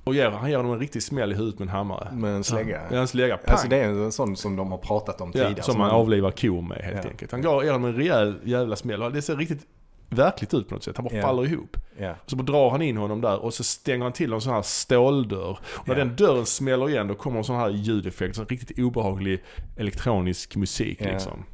[0.03, 2.07] Och ger, han ger honom en riktig smäll i huvudet med en hammare.
[2.13, 2.81] Med en slägga.
[2.91, 3.37] Ja, en slägga.
[3.37, 3.51] Pang!
[3.51, 5.53] Alltså det är en sån som de har pratat om tidigare.
[5.57, 7.09] ja, som man avlivar kor med helt Ja.
[7.11, 7.31] enkelt.
[7.31, 9.03] Han gav ger honom en rejäl jävla smäll.
[9.03, 9.65] Och Det ser riktigt
[10.09, 10.97] verkligt ut på något sätt.
[10.97, 11.27] Han bara yeah.
[11.27, 11.77] faller ihop.
[11.99, 12.15] Yeah.
[12.25, 14.61] Så bara drar han in honom där och så stänger han till en sån här
[14.61, 15.59] ståldörr.
[15.63, 16.07] Och när yeah.
[16.07, 19.43] den dörren smäller igen då kommer en sån här ljudeffekt, sån riktigt obehaglig
[19.77, 21.45] elektronisk musik liksom.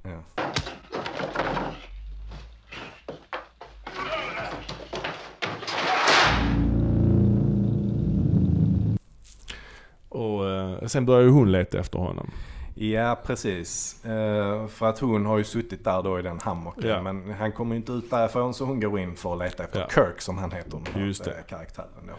[10.09, 12.31] Och eh, sen börjar ju hon leta efter honom.
[12.77, 13.95] Ja, precis.
[14.05, 16.89] Eh, för att hon har ju suttit där då i den hammocken.
[16.89, 17.01] Ja.
[17.01, 19.79] Men han kommer ju inte ut därifrån så hon går in för att leta efter
[19.79, 19.87] Ja.
[19.95, 20.81] Kirk som han heter.
[20.93, 21.31] den Just det.
[21.31, 22.13] eh, Karaktären då.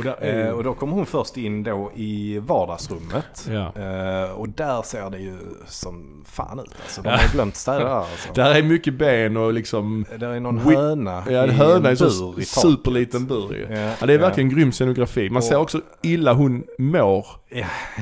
[0.00, 3.48] Och där Eh, och då kommer hon först in då i vardagsrummet.
[3.50, 3.72] Ja.
[3.82, 6.74] Eh, och där ser det ju som fan ut.
[6.82, 8.32] Alltså, de har glömt städa där alltså.
[8.34, 10.04] där är mycket ben och liksom...
[10.18, 13.66] Där är någon höna Ja, en höna i en bur i superliten bur ju.
[13.76, 15.30] Ja, Ja, det är verkligen grym scenografi.
[15.30, 17.26] Man ser Och- också illa hon mår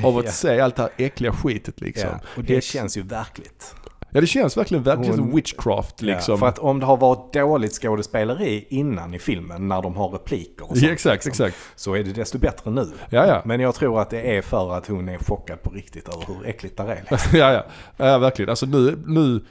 [0.05, 2.00] av att se allt det här äckliga skitet liksom.
[2.07, 3.75] Ja, och det känns ju verkligt.
[4.13, 6.33] Ja det känns verkligen, verkligen som witchcraft liksom.
[6.33, 10.09] Ja, för att om det har varit dåligt skådespeleri innan i filmen när de har
[10.09, 11.63] repliker och sånt, ja, exakt, liksom, exakt.
[11.77, 12.93] så är det desto bättre nu.
[13.11, 13.43] Ja, ja.
[13.45, 16.47] Men jag tror att det är för att hon är chockad på riktigt över hur
[16.47, 17.05] äckligt det är.
[17.11, 17.39] Liksom.
[17.39, 17.65] ja, ja.
[17.97, 18.49] Ja, verkligen.
[18.49, 19.45] Alltså nu, nu...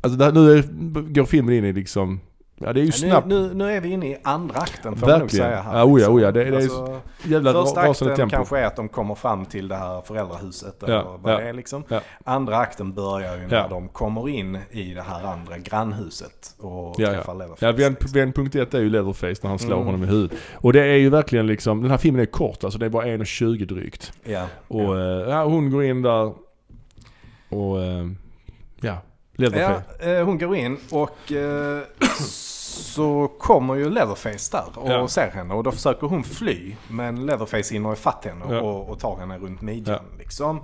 [0.00, 0.62] Alltså det här, nu är,
[1.14, 2.20] går filmen in i liksom...
[2.66, 3.26] Ja det är ju Nu, snabbt.
[3.26, 5.46] nu, nu är vi inne i andra akten får man nog Verkligen.
[5.46, 5.78] säga här.
[5.78, 6.32] Ja, oja, oja.
[6.32, 8.36] Det- det är alltså, Jävla första akten tempo.
[8.36, 11.48] kanske är att de kommer fram till det här föräldrahuset eller Ja, vad ja, det
[11.48, 11.84] är liksom.
[11.88, 12.00] ja.
[12.24, 17.08] Andra akten börjar ju när de kommer in i det här andra grannhuset och Ja,
[17.10, 17.38] träffar ja.
[17.38, 17.66] Leatherface.
[17.66, 18.20] Ja, vänd, liksom.
[18.20, 19.86] vändpunkt ett är ju Leatherface när han slår Mm.
[19.86, 20.38] honom i huvudet.
[20.54, 23.06] Och det är ju verkligen liksom, den här filmen är kort alltså, det är bara
[23.06, 24.12] 1.20 drygt.
[24.24, 26.32] Ja, Och eh, hon går in där
[27.48, 28.06] och eh,
[28.80, 28.98] ja,
[29.36, 29.84] Leatherface.
[30.00, 31.82] Ja, eh, hon går in och eh,
[32.64, 35.08] så kommer ju Leatherface där och Ja.
[35.08, 36.74] ser henne och då försöker hon fly.
[36.88, 38.60] Men Leatherface hinner ifatt henne Ja.
[38.60, 40.60] och, och tar henne runt midjan liksom.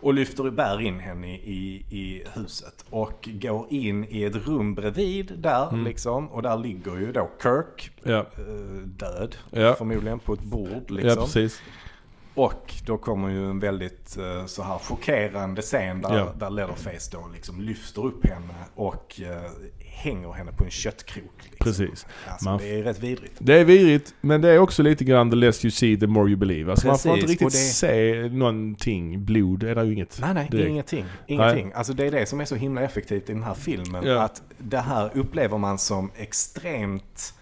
[0.00, 5.32] Och lyfter bär in henne i, i huset och går in i ett rum bredvid
[5.38, 5.84] där Mm.
[5.84, 6.28] liksom.
[6.30, 8.24] Och där ligger ju då Kirk Ja, eh,
[8.84, 9.74] död Ja.
[9.74, 11.48] förmodligen på ett bord ja liksom.
[12.36, 16.32] Och då kommer ju en väldigt eh, så här chockerande scen där, Ja.
[16.38, 21.32] där Leatherface då liksom lyfter upp henne och eh, hänger henne på en köttkrok.
[21.42, 21.58] Liksom.
[21.64, 22.06] Precis.
[22.28, 23.32] Alltså, Man- det är rätt vidrigt.
[23.38, 26.28] Det är virrigt, men det är också lite grann the less you see the more
[26.30, 26.70] you believe.
[26.70, 30.18] Alltså man får inte riktigt det- se någonting, blod är det ju inget.
[30.20, 30.68] Nej, nej, direkt.
[30.68, 31.04] ingenting.
[31.26, 31.72] Ingenting.
[31.74, 34.04] Alltså det är det som är så himla effektivt i den här filmen.
[34.06, 34.22] Ja.
[34.22, 37.34] Att det här upplever man som extremt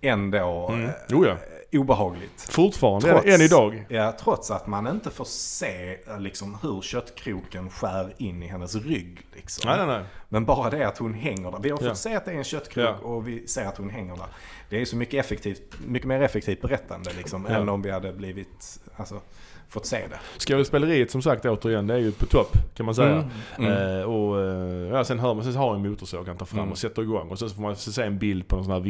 [0.00, 0.84] ändå Mm.
[0.84, 1.36] eh, Jo, ja.
[1.72, 2.46] Obehagligt.
[2.50, 3.86] Fortfarande, Trots- än idag.
[3.88, 9.26] Ja, trots att man inte får se liksom, hur köttkroken skär in i hennes rygg.
[9.34, 9.70] Liksom.
[9.70, 10.04] Nej, nej, nej.
[10.28, 11.58] Men bara det att hon hänger där.
[11.62, 11.94] Vi har fått Ja.
[11.94, 13.06] se att det är en köttkrok Ja.
[13.08, 14.26] och vi ser att hon hänger där.
[14.70, 17.54] Det är så mycket, effektivt, mycket mer effektivt berättande liksom, Ja.
[17.56, 19.20] än om vi hade blivit, alltså,
[19.68, 20.18] fått se det.
[20.38, 23.12] Skådespeleriet som sagt återigen, det är ju på topp kan man säga.
[23.58, 23.72] Mm.
[23.72, 23.98] Mm.
[23.98, 26.72] Eh, och eh, ja, sen hör man, sen har en motorsåg han tar fram Mm.
[26.72, 27.28] och sätter igång.
[27.30, 28.80] Och sen så får man se en bild på en sån här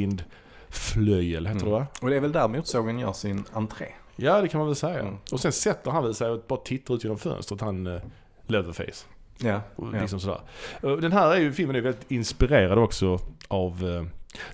[0.77, 1.87] vindflöjel, heter det va?
[2.01, 3.87] Och det är väl där motorsågen gör sin entré.
[4.17, 5.01] Ja det kan man väl säga.
[5.01, 5.15] Mm.
[5.33, 8.01] Och sen sätter han väl sig och bara tittar ut genom fönstret, han eh,
[8.47, 9.07] Leatherface.
[9.39, 10.01] Ja, Och ja.
[10.01, 10.41] Liksom sådär.
[10.83, 14.05] Och Den här är ju, filmen är väldigt inspirerad också av eh,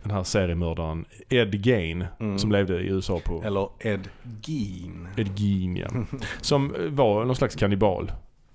[0.02, 2.38] den här seriemördaren Ed Gein Mm.
[2.38, 3.42] som levde i USA på...
[3.44, 4.08] Eller Ed
[4.42, 5.08] Gein.
[5.16, 5.88] Ed Gein ja.
[6.40, 8.12] Som eh, var någon slags kannibal.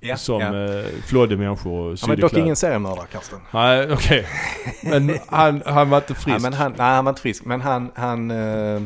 [0.07, 0.65] Ja, som ja.
[0.79, 2.43] eh, flådde människor och Han sydde var dock kläder.
[2.43, 3.39] ingen seriemördare, Karsten.
[3.51, 4.27] Nej, okej.
[4.83, 6.27] Men han, han var inte frisk.
[6.27, 7.45] Nej, men han, nej, han var inte frisk.
[7.45, 8.81] Men han, han eh,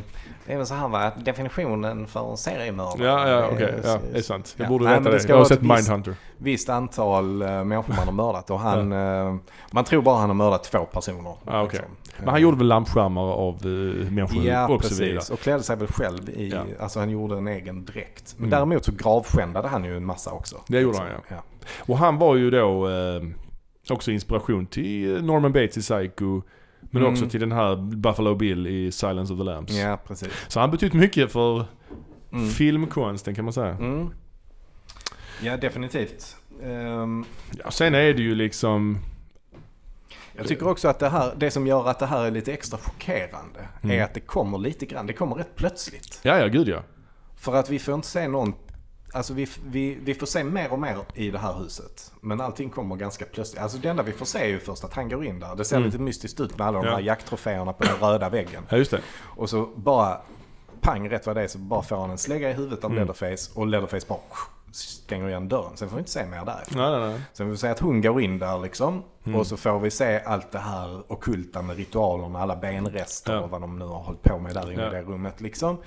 [0.52, 3.08] det är väl så här va, att definitionen för en seriemördare.
[3.08, 3.74] Ja, ja, okej.
[3.84, 4.54] Ja, det är sant.
[4.58, 4.70] Jag Ja.
[4.70, 6.16] borde Nej, veta det Jag har sett ett visst- Mindhunter.
[6.38, 9.36] visst antal uh, människor man har mördat och han, eh,
[9.72, 11.34] man tror bara han har mördat två personer.
[11.46, 11.80] Ah, okej.
[11.80, 11.96] liksom.
[12.20, 15.16] Men han gjorde väl lampskärmar av uh, människor Ja, och så vidare.
[15.16, 15.30] precis.
[15.32, 16.62] Och klädde sig väl själv i, Ja.
[16.80, 18.34] alltså han gjorde en egen dräkt.
[18.38, 18.50] Men Mm.
[18.50, 20.56] däremot så gravskändade han ju en massa också.
[20.68, 21.06] Det gjorde Liksom.
[21.30, 21.44] han, ja.
[21.94, 23.22] Och han var ju då eh,
[23.90, 26.42] också inspiration till eh, Norman Bates i Psycho.
[26.92, 27.14] Men Mm.
[27.14, 29.72] också till den här Buffalo Bill i Silence of the Lambs.
[29.72, 30.30] Ja, precis.
[30.48, 31.66] Så han betytt mycket för
[32.34, 32.50] Mm.
[32.50, 33.70] filmkonsten kan man säga.
[33.76, 34.10] Mm.
[35.42, 36.36] Ja, definitivt.
[36.64, 37.26] Ehm,
[37.64, 38.98] Ja, sen är det ju liksom...
[40.36, 42.78] jag tycker också att det här, det som gör att det här är lite extra
[42.80, 44.00] chockerande Mm.
[44.00, 46.20] är att det kommer lite grann, det kommer rätt plötsligt.
[46.24, 46.84] Ja, ja, gud ja.
[47.36, 48.54] För att vi får inte se någon,
[49.14, 52.12] alltså vi, vi, vi får se mer och mer i det här huset.
[52.22, 53.62] Men allting kommer ganska plötsligt.
[53.62, 55.56] Alltså det enda vi får se är ju först att han går in där.
[55.56, 55.86] Det ser Mm.
[55.90, 56.94] lite mystiskt ut med alla de Ja.
[56.94, 58.64] här jakttroféerna på den röda väggen.
[58.70, 59.02] Ja, just det.
[59.36, 60.18] Och så bara,
[60.82, 63.04] pang rätt vad det är så bara får han en slägga i huvudet av Mm.
[63.08, 64.20] Leatherface och Leatherface bara
[64.72, 65.78] stänger igen dörren.
[65.78, 66.82] Sen får vi inte se mer därifrån.
[66.82, 67.22] Nej, nej, nej.
[67.34, 69.04] Sen får vi se att hon går in där liksom.
[69.24, 69.40] Mm.
[69.40, 73.40] Och så får vi se allt det här ockulta med ritualerna, alla benrester Ja.
[73.40, 74.88] och vad de nu har hållit på med där inne Ja.
[74.88, 75.78] i det rummet liksom.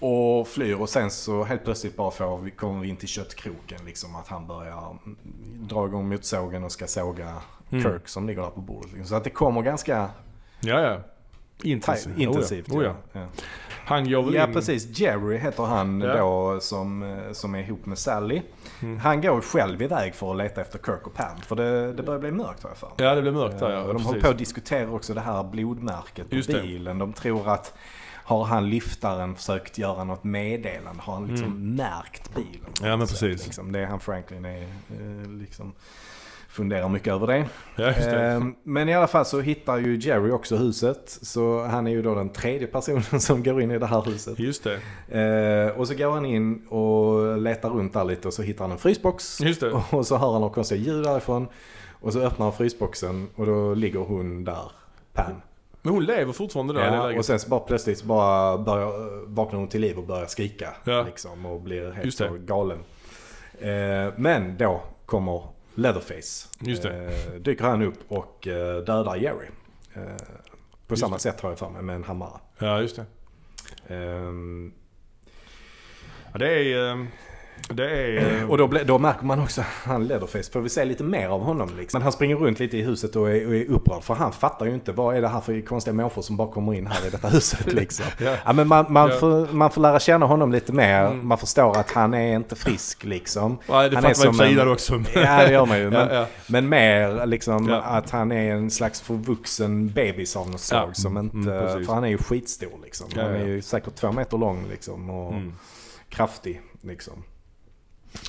[0.00, 3.78] Och flyr och sen så helt plötsligt bara får vi, kommer vi in till köttkroken
[3.86, 4.16] liksom.
[4.16, 5.16] Att han börjar mm,
[5.68, 7.34] dra igång motsågen och ska såga
[7.72, 7.82] Mm.
[7.84, 8.92] Kirk som ligger där på bordet.
[8.92, 9.06] Liksom.
[9.06, 10.10] Så att det kommer ganska
[10.60, 11.00] Ja, ja.
[11.80, 12.68] taj- Intensivt.
[12.68, 12.90] Oh, ja.
[12.90, 13.20] Oh, ja.
[13.20, 13.26] Ja.
[13.84, 14.52] Han går väl Ja in...
[14.52, 16.16] precis, Jerry heter han Ja.
[16.16, 18.42] då som, eh, som är ihop med Sally.
[18.82, 18.98] Mm.
[18.98, 21.36] Han går själv iväg för att leta efter Kirk och Pam.
[21.46, 22.90] För det, det börjar bli mörkt har jag för.
[22.96, 23.80] Ja, det blir mörkt där ja.
[23.80, 24.06] och de precis.
[24.06, 26.62] håller på att diskutera också det här blodmärket på Just det.
[26.62, 26.98] bilen.
[26.98, 27.74] De tror att
[28.30, 31.02] har han liftaren försökt göra något meddelande?
[31.02, 31.74] Har han liksom Mm.
[31.74, 32.70] märkt bilen?
[32.82, 33.44] Ja, men precis.
[33.44, 35.72] Liksom, det är han Franklin är, eh, liksom,
[36.48, 37.38] funderar mycket över det.
[37.76, 38.20] Ja, det.
[38.22, 41.18] Ehm, Men i alla fall så hittar ju Jerry också huset.
[41.22, 44.38] Så han är ju då den tredje personen som går in i det här huset.
[44.38, 44.64] Just
[45.08, 45.20] det.
[45.20, 48.72] Eh, och så går han in och letar runt där lite och så hittar han
[48.72, 49.40] en frysbox.
[49.40, 49.70] Just det.
[49.90, 51.48] Och så hör han några konstiga ljud därifrån.
[52.00, 54.70] Och så öppnar han frysboxen och då ligger hon där,
[55.12, 55.32] Pam.
[55.82, 57.18] Men hon lever fortfarande där i det Ja, läget.
[57.18, 60.74] och sen så bara plötsligt så bara börjar, vaknar hon till liv och börjar skrika.
[60.84, 61.02] Ja.
[61.02, 62.78] Liksom, och blir helt så galen.
[63.60, 65.42] Eh, men då kommer
[65.74, 66.48] Leatherface.
[66.60, 67.04] Just det.
[67.04, 69.46] Eh, dyker han upp och eh, dödar Jerry.
[69.94, 70.02] Eh,
[70.86, 71.22] på Just samma det.
[71.22, 72.38] sätt har jag för mig med en hammare.
[72.58, 73.04] Ja, just det.
[73.94, 74.72] Ehm,
[76.32, 77.06] Ja, det är...
[77.68, 78.50] är...
[78.50, 81.40] Och då, ble, då märker man också han Leatherface, får vi se lite mer av
[81.40, 81.98] honom liksom.
[81.98, 84.66] Men han springer runt lite i huset och är, och är upprörd för han fattar
[84.66, 87.10] ju inte vad är det här för konstiga människor som bara kommer in här i
[87.10, 88.04] detta huset liksom.
[88.18, 88.34] Ja.
[88.44, 89.16] Ja, men man, man, Ja.
[89.16, 91.00] får, man får lära känna honom lite mer.
[91.06, 91.26] Mm.
[91.28, 93.58] Man förstår att han är inte frisk liksom.
[93.68, 95.02] Nej, det han är fattar man ju som sidan en- också.
[95.14, 95.90] Ja det gör man ju.
[95.90, 96.26] Men, Ja, ja.
[96.46, 97.80] men mer liksom Ja.
[97.82, 100.88] att han är en slags förvuxen bebis av något slag.
[100.88, 100.94] Ja.
[100.94, 103.06] Som inte, Mm, för han är ju skitstor liksom.
[103.16, 103.38] Ja, Han ja.
[103.38, 105.10] är ju säkert två meter lång liksom.
[105.10, 105.52] Och, Mm.
[106.08, 107.22] kraftig liksom.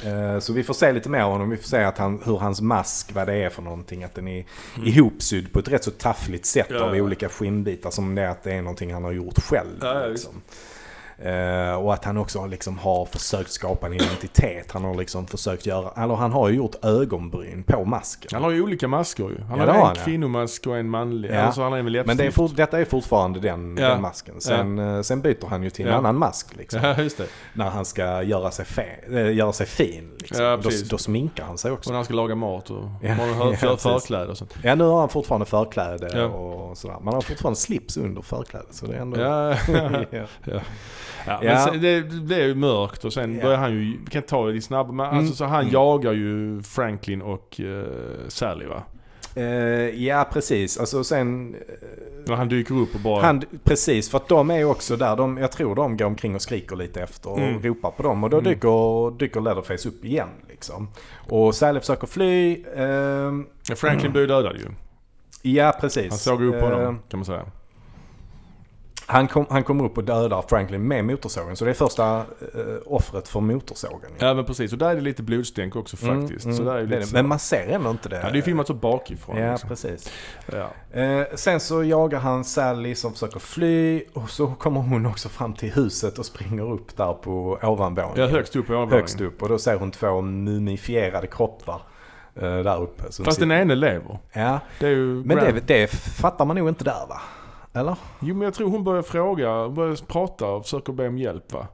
[0.06, 1.50] Eh, Så vi får se lite mer av honom.
[1.50, 4.04] Vi får se att han, hur hans mask, vad det är för någonting.
[4.04, 4.46] Att den är
[4.86, 6.82] ihopsydd på ett rätt så taffligt sätt Mm.
[6.82, 7.04] Ja, av ja.
[7.04, 7.92] olika skinnbitar.
[7.92, 9.78] Som det är att det är någonting han har gjort själv.
[9.82, 10.42] Ja, liksom.
[11.24, 14.72] Eh, och att han också liksom har försökt skapa en identitet.
[14.72, 18.30] Han har liksom försökt göra, eller han har ju gjort ögonbryn på masken.
[18.34, 19.42] Han har ju olika masker ju.
[19.50, 20.04] Han Ja, har en han, ja.
[20.04, 21.32] kvinnomask och en manlig.
[21.32, 21.42] Ja.
[21.42, 23.90] Alltså han en med Men det är fort, detta är fortfarande den, Ja.
[23.90, 24.42] den masken.
[24.42, 25.98] Sen, eh, sen byter han ju till en Ja.
[25.98, 26.56] annan mask.
[26.58, 26.80] Liksom.
[26.84, 27.26] Ja.
[27.54, 30.12] När han ska göra sig, fe, äh, göra sig fin.
[30.20, 30.44] Liksom.
[30.46, 31.90] Ja, då, då sminkar han sig också.
[31.90, 33.82] Och när han ska laga mat och Ja, har ja, för, precis.
[33.84, 34.56] förkläder och sånt.
[34.64, 36.26] Ja, nu har han fortfarande förkläde Ja.
[36.26, 36.98] och sådär.
[37.02, 38.68] Man har fortfarande slips under förklädet.
[38.76, 39.20] Så det är ändå...
[39.22, 39.56] Ja,
[41.28, 41.40] ja.
[41.44, 41.66] ja.
[41.66, 43.42] sen, det, är ju mörkt och sen Ja.
[43.44, 45.18] börjar han ju, vi kan ta det snabbt, men Mm.
[45.20, 45.74] alltså så han Mm.
[45.74, 47.84] jagar ju Franklin och uh,
[48.28, 48.84] Sally va?
[49.36, 49.44] Eh,
[50.06, 50.78] ja, precis.
[50.80, 51.56] Alltså sen...
[52.26, 53.22] När han dyker upp och bara...
[53.22, 55.16] Han, precis, för att de är ju också där.
[55.16, 57.62] De, jag tror de går omkring och skriker lite efter och Mm.
[57.62, 58.24] ropar på dem.
[58.24, 58.50] Och då Mm.
[58.54, 60.28] dyker, dyker Leatherface upp igen.
[60.50, 60.88] Liksom.
[61.30, 62.64] Och Sally försöker fly.
[63.70, 64.66] Ja, Franklin blir ju dödad ju.
[65.52, 66.10] ja, precis.
[66.10, 67.46] Han såg upp på honom kan man säga.
[69.12, 71.56] Han, kom, han kommer upp och dödar Franklin med motorsågen.
[71.56, 72.24] Så det är första eh,
[72.86, 74.12] offret för motorsågen.
[74.18, 76.46] Ja men precis, och där är det lite blodstänk också faktiskt.
[76.46, 77.16] Mm, så där är mm, det det så.
[77.16, 78.22] Men man ser ändå inte det.
[78.24, 79.38] Ja, det är filmat så bakifrån.
[79.38, 79.70] Ja, liksom.
[79.70, 80.12] precis.
[80.46, 81.00] ja.
[81.02, 85.54] Eh, sen så jagar han Sally som försöker fly och så kommer hon också fram
[85.54, 88.20] till huset och springer upp där på ovanvåningen.
[88.20, 89.00] ja, högst upp på övervåningen.
[89.02, 91.82] Högst upp och då ser hon två mumifierade kroppar
[92.36, 93.04] eh, där uppe.
[93.24, 94.20] Fast den ene lever.
[94.34, 97.22] Ja, Det men det, det fattar man nog inte där va?
[97.74, 97.96] Eller?
[98.20, 101.68] Jo men jag tror hon börjar fråga, börjar prata och försöker be om hjälp va.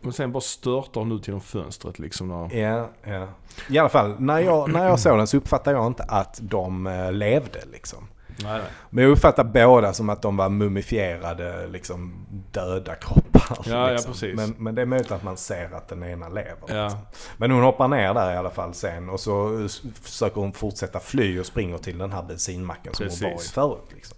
[0.00, 2.28] Men sen bara störtar hon ut genom fönstret liksom.
[2.28, 2.56] När...
[2.56, 3.28] Ja, ja.
[3.68, 6.86] I alla fall, när jag, när jag såg den så uppfattade jag inte att de
[6.86, 8.08] eh, levde liksom.
[8.42, 8.62] Nej, nej.
[8.90, 13.58] Men jag uppfattar båda som att de var mumifierade, liksom döda kroppar.
[13.64, 14.12] Ja, ja, liksom.
[14.12, 14.36] precis.
[14.36, 16.58] Men, men det är möjligt att man ser att den ena lever.
[16.68, 16.82] Ja.
[16.84, 17.00] Liksom.
[17.36, 21.00] Men hon hoppar ner där i alla fall sen och så s- försöker hon fortsätta
[21.00, 23.52] fly och springer till den här bensinmacken som hon var i Precis.
[23.52, 23.88] förut.
[23.94, 24.17] Liksom.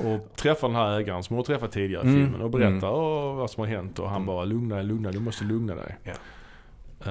[0.00, 2.72] Och träffar den här ägaren som hon har träffat tidigare i Mm, filmen och berättar
[3.28, 3.36] mm.
[3.36, 4.26] vad som har hänt och han Mm.
[4.26, 5.96] bara lugna dig, lugna dig, du måste lugna dig.
[6.02, 6.12] Ja.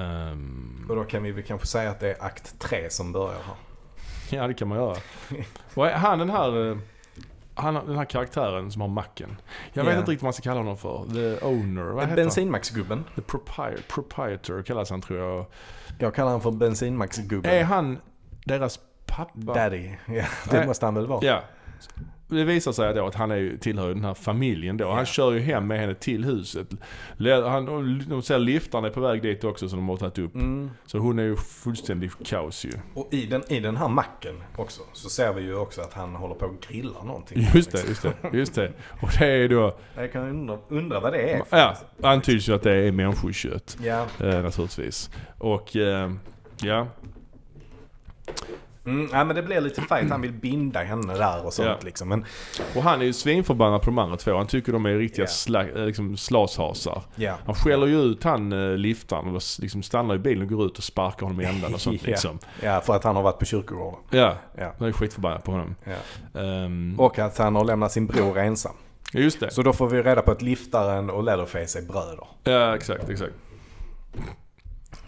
[0.02, 3.38] Ehm, Och då kan vi väl kanske säga att det är akt tre som börjar
[3.46, 3.54] här.
[4.38, 4.96] ja det kan man göra.
[5.74, 6.76] och han den här, eh,
[7.54, 9.36] han, den här karaktären som har macken.
[9.72, 9.98] Jag vet Ja.
[9.98, 11.04] inte riktigt vad man ska kalla honom för.
[11.14, 12.16] The owner, vad heter han?
[12.16, 13.04] Bensinmaxgubben.
[13.14, 15.46] The propri- proprietor kallas han tror jag.
[15.98, 17.52] Jag kallar honom för bensinmaxgubben.
[17.52, 17.98] Är han
[18.44, 19.30] deras pappa?
[19.54, 19.90] Daddy.
[20.06, 21.24] Ja, det måste han väl vara.
[21.26, 21.42] Ja.
[22.32, 24.90] Det visar sig då att han är ju, tillhör ju den här familjen då.
[24.90, 26.68] Han kör ju hem med henne till huset.
[27.44, 27.66] Han,
[28.08, 30.34] de ser liftarna är på väg dit också som de har tagit upp.
[30.34, 30.70] Mm.
[30.86, 32.72] Så hon är ju fullständigt kaos ju.
[32.94, 36.14] Och i den, i den här macken också så ser vi ju också att han
[36.14, 37.48] håller på att grilla någonting.
[37.54, 38.72] Just det, just det, just det.
[39.02, 41.42] Och det är då, Jag kan undra, undra vad det är.
[41.50, 43.78] ja, antyds ju att det är människokött.
[43.82, 44.06] Ja.
[44.20, 45.10] Eh, naturligtvis.
[45.38, 46.12] Och eh,
[46.62, 46.86] ja,
[48.84, 50.10] Mm, ja men det blir lite fight.
[50.10, 51.76] Han vill binda henne där och sånt Ja.
[51.82, 52.08] liksom.
[52.08, 52.24] Men
[52.76, 54.36] och han är ju svinförbannad på de andra två.
[54.36, 55.28] Han tycker de är riktiga Ja.
[55.28, 57.02] sla, eh, liksom slashasar.
[57.16, 57.38] ja.
[57.46, 60.78] Han skäller ju ut han eh, liftaren och liksom stannar i bilen och går ut
[60.78, 62.10] och sparkar honom i ändan och sånt Ja.
[62.10, 62.38] liksom.
[62.62, 63.98] ja, för att han har varit på kyrkogården.
[64.10, 64.72] Ja, Ja.
[64.78, 65.74] han är skitförbannad på honom.
[65.84, 66.40] Ja.
[66.40, 68.72] Ehm, Och att han har lämnat sin bror ensam.
[69.12, 69.50] ja, just det.
[69.50, 72.26] Så då får vi reda på att liftaren och Leatherface är bröder.
[72.44, 73.32] Ja, exakt, exakt.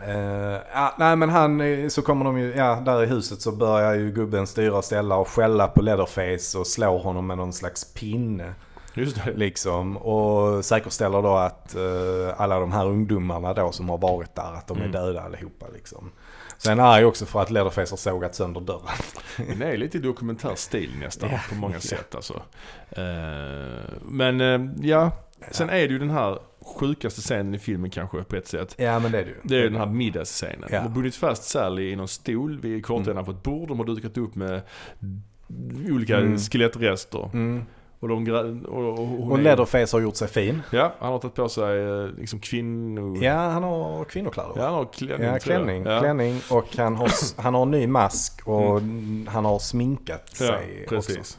[0.08, 3.52] Uh, ja, nej men han, eh, så kommer de ju, ja där i huset så
[3.52, 7.52] börjar ju gubben styra och ställa och skälla på Leatherface och slår honom med någon
[7.52, 8.54] slags pinne.
[8.94, 9.32] Just det.
[9.32, 14.52] Liksom, och säkerställer då att eh, alla de här ungdomarna då som har varit där,
[14.54, 14.92] att de är Mm.
[14.92, 16.10] döda allihopa liksom.
[16.58, 18.96] Sen är jag också för att Leatherface har sågat sönder dörren.
[19.48, 21.38] Den är lite dokumentär stil nästan Ja.
[21.48, 22.42] på många sätt alltså.
[22.90, 24.40] Eh, men
[24.82, 25.10] ja,
[25.50, 28.74] sen är det ju den här sjukaste scenen i filmen kanske på ett sätt.
[28.78, 29.36] Ja men det är det ju.
[29.42, 30.58] Det är ju den här middagsscenen.
[30.62, 30.68] Ja.
[30.70, 33.68] De har bundit fast Sally i någon stol vid kortändan på ett bord.
[33.68, 34.60] De har dukat upp med
[35.90, 36.38] olika Mm.
[36.38, 37.30] skelettrester.
[37.32, 37.64] Mm.
[38.00, 38.28] Och, de,
[38.68, 40.62] och, och, hon Och Leatherface har gjort sig fin.
[40.72, 43.16] Ja, han har tagit på sig eh, liksom kvinno...
[43.22, 44.52] Ja, han har kvinnokläder.
[44.56, 46.00] Ja, han har klänning Ja, klänning, Ja.
[46.00, 47.10] klänning och han har,
[47.42, 48.80] han har en ny mask och
[49.26, 51.18] han har sminkat Ja, sig precis.
[51.18, 51.38] också.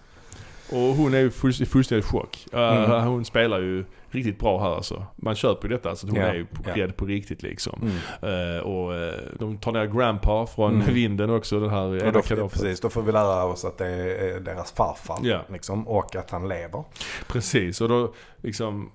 [0.76, 2.46] Och hon är ju fullst- i chock.
[2.54, 3.08] Uh, Mm.
[3.08, 3.86] Hon spelar ju
[4.16, 5.06] riktigt bra här alltså.
[5.16, 6.76] Man köper ju detta, alltså hon Ja, är ju ja.
[6.78, 7.80] rädd på riktigt liksom.
[8.22, 8.56] Mm.
[8.58, 10.94] Eh, och eh, de tar ner Grandpa från Mm.
[10.94, 14.72] vinden också, den här då, precis, då får vi lära oss att det är deras
[14.72, 15.20] farfar.
[15.24, 15.40] Ja.
[15.50, 16.84] Liksom, och att han lever.
[17.28, 18.92] Precis, och då liksom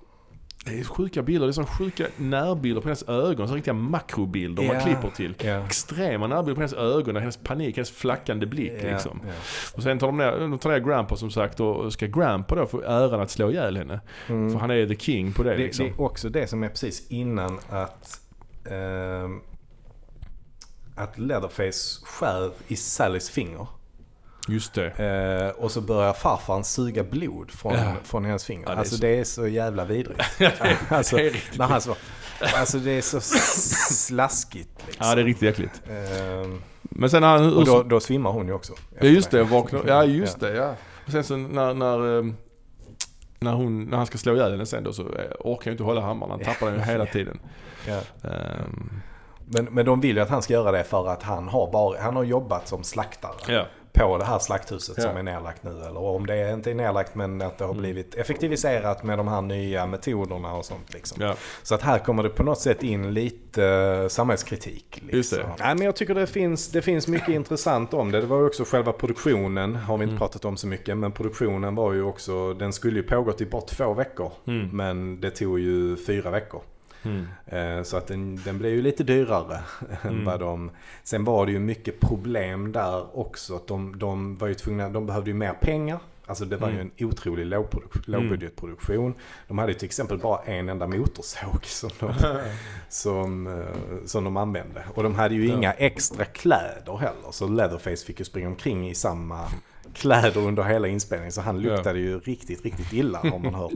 [0.65, 4.63] det är sjuka bilder, det är så sjuka närbilder på hennes ögon, så riktiga makrobilder
[4.63, 4.81] man Ja.
[4.81, 5.35] klipper till.
[5.43, 5.65] Ja.
[5.65, 9.19] Extrema närbilder på hennes ögon, hennes panik, hennes flackande blick Ja, liksom.
[9.27, 9.33] ja.
[9.75, 12.65] Och sen tar de ner, de tar ner Grandpa som sagt och ska Grandpa då
[12.65, 13.99] få äran att slå ihjäl henne.
[14.29, 14.51] Mm.
[14.51, 15.85] För han är the king på det, Det, liksom.
[15.85, 18.19] det är också det som är precis innan att
[18.71, 19.39] ehm,
[20.95, 23.67] att Leatherface skär i Sallys finger.
[24.47, 24.85] Just det.
[25.55, 27.93] Eh, och så börjar farfaren suga blod från, Ja.
[28.03, 28.63] från hennes finger.
[28.67, 30.21] Ja, det alltså så- det är så jävla vidrigt.
[30.89, 31.95] alltså, det är riktigt när han så,
[32.55, 33.21] alltså det är så
[33.93, 35.07] slaskigt liksom.
[35.07, 35.81] Ja, det är riktigt äckligt.
[35.89, 37.53] Ehm, Men sen han...
[37.57, 38.73] och då, då svimmar hon ju också.
[38.99, 40.75] ja just det, vaknar, ja just det, ja.
[41.05, 42.35] Och sen så när, när, ehm,
[43.39, 45.07] när, hon, när han ska slå ihjäl henne sen då så eh,
[45.39, 46.31] orkar han inte hålla hammaren.
[46.31, 47.39] Han tappar den hela tiden.
[47.87, 48.29] Ja.
[48.29, 49.01] Ehm,
[49.45, 52.01] Men, men de vill ju att han ska göra det för att han har, bara,
[52.01, 53.53] han har jobbat som slaktare.
[53.53, 53.65] ja.
[53.93, 55.03] På det här slakthuset Ja.
[55.03, 55.69] som är nedlagt nu.
[55.69, 57.81] Eller om det inte är nedlagt men att det har Mm.
[57.81, 60.93] blivit effektiviserat med de här nya metoderna och sånt.
[60.93, 61.21] Liksom.
[61.23, 61.35] ja.
[61.63, 65.03] Så att här kommer det på något sätt in lite uh, samhällskritik.
[65.11, 65.39] Liksom.
[65.59, 68.21] Nej, men jag tycker det finns, det finns mycket intressant om det.
[68.21, 70.19] Det var ju också själva produktionen, har vi inte Mm.
[70.19, 70.97] pratat om så mycket.
[70.97, 74.31] Men produktionen var ju också, den skulle ju pågått i bara två veckor.
[74.47, 74.69] Mm.
[74.73, 76.61] Men det tog ju fyra veckor.
[77.03, 77.27] Mm.
[77.45, 79.59] Eh, Så att den, den blev ju lite dyrare
[80.03, 80.25] än Mm.
[80.25, 80.71] vad de...
[81.03, 83.55] Sen var det ju mycket problem där också.
[83.55, 85.99] Att de, de var ju tvungna, de behövde ju mer pengar.
[86.25, 86.91] Alltså det var ju Mm.
[86.97, 89.13] en otrolig lågproduk- lågbudgetproduktion.
[89.47, 92.13] De hade ju till exempel bara en enda motorsåg som de,
[92.89, 94.83] som, eh, som de använde.
[94.95, 95.55] Och de hade ju Ja.
[95.55, 97.31] inga extra kläder heller.
[97.31, 99.47] Så Leatherface fick ju springa omkring i samma
[99.93, 101.31] kläder under hela inspelningen.
[101.31, 101.69] Så han Ja.
[101.75, 103.71] luktade ju riktigt, riktigt illa har man hört.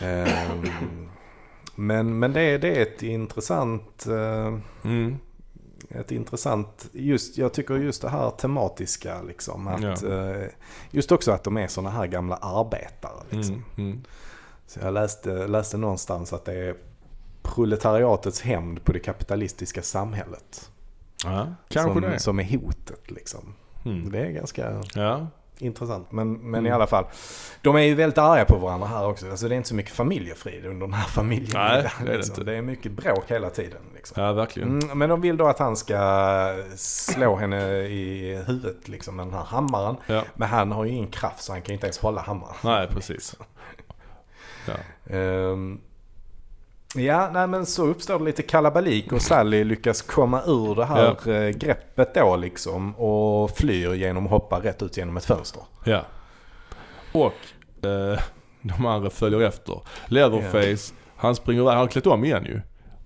[0.00, 1.09] Ehm,
[1.80, 5.16] men, men det, är, det är ett intressant, eh, Mm.
[5.88, 9.68] ett intressant, just, jag tycker just det här tematiska liksom.
[9.68, 10.08] Att, Ja.
[10.08, 10.46] eh,
[10.90, 13.22] just också att de är sådana här gamla arbetare.
[13.30, 13.54] Liksom.
[13.54, 13.90] Mm.
[13.90, 14.02] Mm.
[14.66, 16.74] Så jag läste, läste någonstans att det är
[17.42, 20.70] proletariatets hämnd på det kapitalistiska samhället.
[21.24, 22.18] Ja, kanske som, det.
[22.18, 23.54] som är hotet liksom.
[23.84, 24.10] Mm.
[24.12, 25.26] Det är ganska Ja.
[25.62, 26.12] Intressant.
[26.12, 26.76] Men, men i Mm.
[26.76, 27.04] alla fall,
[27.62, 29.30] de är ju väldigt arga på varandra här också.
[29.30, 31.50] Alltså det är inte så mycket familjefrid under den här familjen.
[31.54, 32.32] Nej, det är det liksom.
[32.32, 32.44] inte.
[32.44, 33.80] det är mycket bråk hela tiden.
[33.94, 34.22] Liksom.
[34.22, 34.80] ja, verkligen.
[34.80, 35.98] Mm, men de vill då att han ska
[36.76, 39.96] slå henne i huvudet liksom, med den här hammaren.
[40.06, 40.22] Ja.
[40.34, 42.54] Men han har ju ingen kraft så han kan inte ens hålla hammaren.
[42.64, 43.36] Nej, precis.
[44.66, 44.74] Ja.
[45.16, 45.80] Ehm,
[46.94, 51.28] ja, nej men så uppstår det lite kalabalik och Sally lyckas komma ur det här
[51.30, 52.94] eh, greppet då liksom.
[52.96, 55.62] Och flyr genom att hoppa rätt ut genom ett fönster.
[55.84, 56.04] ja.
[57.12, 57.34] Och
[57.88, 58.20] eh,
[58.62, 59.80] de andra följer efter.
[60.06, 61.70] Leatherface, han springer iväg.
[61.72, 62.60] Han har klätt om igen ju.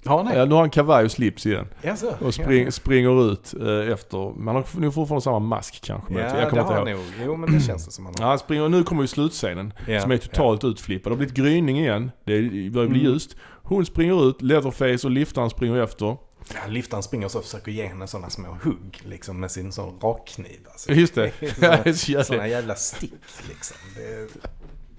[0.06, 0.36] Ja, nej.
[0.38, 1.66] Ja, nu har han kavaj och slips igen.
[1.82, 2.14] Jaså?
[2.20, 4.38] Och spring, springer ut eh, efter.
[4.40, 6.14] Man har nog fortfarande samma mask kanske.
[6.14, 7.06] Ja, jag det kommer har inte han nog.
[7.26, 8.28] Jo, men det känns det som han Ja, har.
[8.30, 9.72] han springer, och nu kommer ju slutscenen.
[9.88, 11.10] Ja, Som är totalt utflippad.
[11.10, 12.10] Det har blivit gryning igen.
[12.24, 13.12] Det börjar bli Mm.
[13.12, 13.36] ljust.
[13.64, 16.06] Hon springer ut, Leatherface och liftaren springer efter.
[16.54, 20.00] Ja, liftaren springer och så försöker ge henne sådana små hugg liksom med sin sån
[20.00, 20.60] rakkniv.
[20.72, 20.92] Alltså.
[20.92, 21.32] Just det.
[21.40, 23.12] Ja, det är så jävla- Sådana jävla stick
[23.48, 23.76] liksom.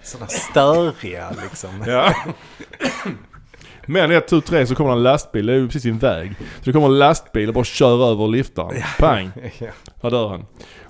[0.03, 1.83] Sådana störiga liksom.
[1.87, 2.15] Ja.
[3.85, 6.35] Men ett, tu, tre så kommer en lastbil, det är ju precis en väg.
[6.39, 8.81] Så det kommer en lastbil och bara kör över liftaren.
[8.99, 9.29] Pang!
[9.59, 9.67] Ja.
[10.01, 10.45] Där dör han.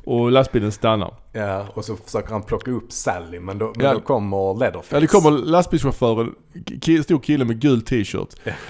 [0.08, 1.14] Och lastbilen stannar.
[1.34, 3.94] ja, och så försöker han plocka upp Sally men då, men Ja.
[3.94, 4.96] då kommer Leatherface.
[4.96, 8.30] Ja det kommer lastbilschauffören, ki- stor kille med gul t-shirt.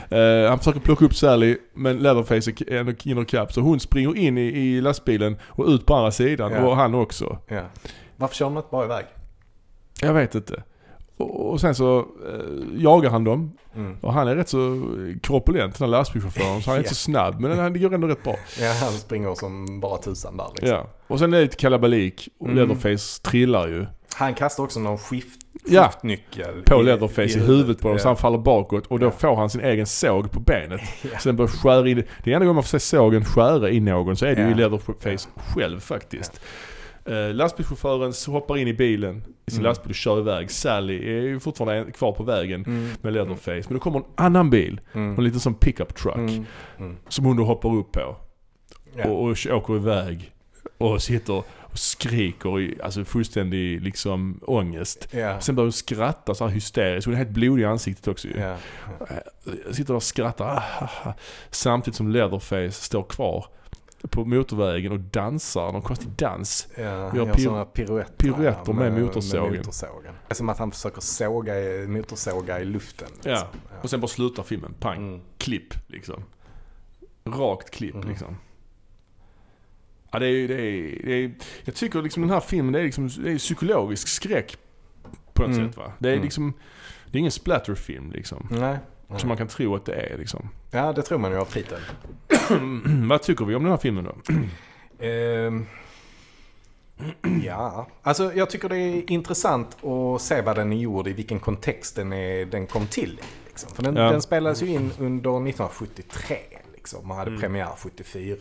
[0.09, 3.53] Eh, han försöker plocka upp Sally men Leatherface är ändå kapp.
[3.53, 6.65] Så hon springer in i, i lastbilen och ut på andra sidan Ja.
[6.65, 7.37] och han också.
[7.47, 7.61] Ja.
[8.15, 9.05] Varför kör de inte bara iväg?
[10.01, 10.63] Jag vet inte.
[11.17, 13.51] Och, sen så eh, jagar han dem.
[13.75, 13.97] Mm.
[14.01, 14.57] Och han är rätt så
[15.23, 16.61] korpulent den här lastbilschauffören.
[16.61, 16.93] Så han är inte Ja.
[16.93, 18.35] så snabb men han- det går ändå rätt bra.
[18.59, 20.69] Ja, han springer som bara tusan där liksom.
[20.69, 20.87] Ja.
[21.07, 22.57] Och sen är det lite kalabalik och Mm.
[22.57, 23.85] Leatherface trillar ju.
[24.15, 25.83] Han kastar också någon skift, Ja.
[25.87, 26.61] skiftnyckel.
[26.65, 28.09] på i- Leatherface i, huvudet på honom så ja.
[28.09, 29.11] han faller bakåt och då Ja.
[29.11, 30.81] får han sin egen såg på benet.
[31.13, 31.19] Ja.
[31.19, 34.15] Sen börjar skära in, det är enda gången man får se sågen skära i någon
[34.15, 34.53] så är det ju Ja.
[34.53, 36.41] i Leatherface själv faktiskt.
[37.09, 39.69] Uh, lastbilschauffören hoppar in i bilen i sin Mm.
[39.69, 40.51] lastbil och kör iväg.
[40.51, 42.89] Sally är ju fortfarande kvar på vägen Mm.
[43.01, 43.61] med Leatherface.
[43.67, 45.17] Men då kommer en annan bil, Mm.
[45.17, 46.15] en liten sån pickup truck.
[46.15, 46.45] Mm.
[46.79, 46.97] Mm.
[47.09, 48.15] Som hon då hoppar upp på.
[49.05, 50.31] Och, och åker iväg.
[50.77, 55.07] Och sitter och skriker i alltså fullständig liksom ångest.
[55.11, 55.41] Ja.
[55.41, 57.05] Sen börjar hon skratta så här hysteriskt.
[57.05, 58.33] Hon är helt blodig i ansiktet också ju.
[58.39, 60.45] Jag sitter där och skrattar.
[60.45, 61.13] Ah, ah, ah.
[61.51, 63.45] Samtidigt som Leatherface står kvar
[64.07, 66.67] på motorvägen och dansar någon konstig dans.
[66.77, 69.57] Ja, Gör gör pir- piruetter, piruetter med motorsågen.
[69.57, 70.13] motorsågen.
[70.27, 73.07] Det är som att han försöker såga i, motorsåga i luften.
[73.23, 73.31] Ja.
[73.31, 73.47] liksom.
[73.81, 74.73] Och sen bara slutar filmen.
[74.79, 74.97] Pang.
[74.97, 75.21] Mm.
[75.37, 76.23] Klipp liksom.
[77.25, 78.09] Rakt klipp Mm.
[78.09, 78.37] liksom.
[80.11, 81.31] Ja, det är, det, är, det är,
[81.63, 84.57] jag tycker liksom den här filmen det är, liksom, det är psykologisk skräck
[85.33, 85.67] på något Mm.
[85.69, 85.91] sätt va.
[85.99, 86.23] Det är Mm.
[86.23, 86.53] liksom,
[87.11, 88.47] det är ingen splatterfilm liksom.
[88.51, 88.77] Nej.
[89.07, 89.19] Nej.
[89.19, 90.49] Som man kan tro att det är liksom.
[90.71, 91.81] Ja, det tror man ju av titeln.
[93.09, 94.15] Vad tycker vi om den här filmen då?
[95.05, 95.65] Ehm,
[97.43, 101.39] ja, alltså jag tycker det är intressant att se vad den är gjord i vilken
[101.39, 103.19] kontext den, är, den kom till.
[103.47, 103.69] Liksom.
[103.75, 104.11] För den, Ja.
[104.11, 106.37] den spelades ju in under 1973
[106.75, 107.41] liksom, och hade Mm.
[107.41, 108.37] premiär 74.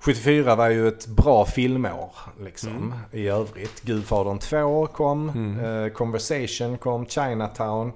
[0.00, 2.10] 74 var ju ett bra filmår
[2.40, 2.92] liksom, Mm.
[3.12, 3.80] i övrigt.
[3.82, 5.84] Gudfadern 2 kom, Mm.
[5.84, 7.92] eh, Conversation kom, Chinatown,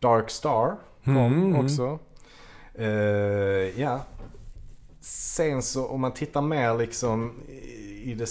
[0.00, 0.76] Dark Star
[1.14, 1.64] kom Mm.
[1.64, 1.98] också.
[2.74, 4.00] Eh, ja.
[5.00, 7.32] Sen så om man tittar mer liksom
[8.04, 8.28] i det,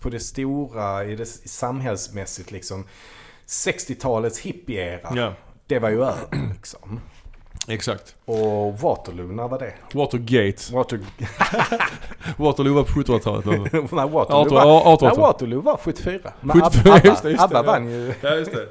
[0.00, 2.84] på det stora, i det samhällsmässigt liksom.
[3.46, 5.34] 60-talets hippie-era, Ja,
[5.66, 7.00] det var ju över liksom.
[7.68, 8.14] exakt.
[8.24, 9.74] Och Waterloo, när var det?
[9.94, 10.74] Watergate.
[10.74, 11.00] Water...
[12.36, 13.72] Waterloo var på 1700-talet.
[13.72, 14.92] Nej, Waterloo, var...
[14.92, 16.32] 18, Nej, 18, Waterloo var 74.
[16.40, 18.14] Men 74, Abba, just det, just Abba vann ju.
[18.20, 18.68] Ja, just det.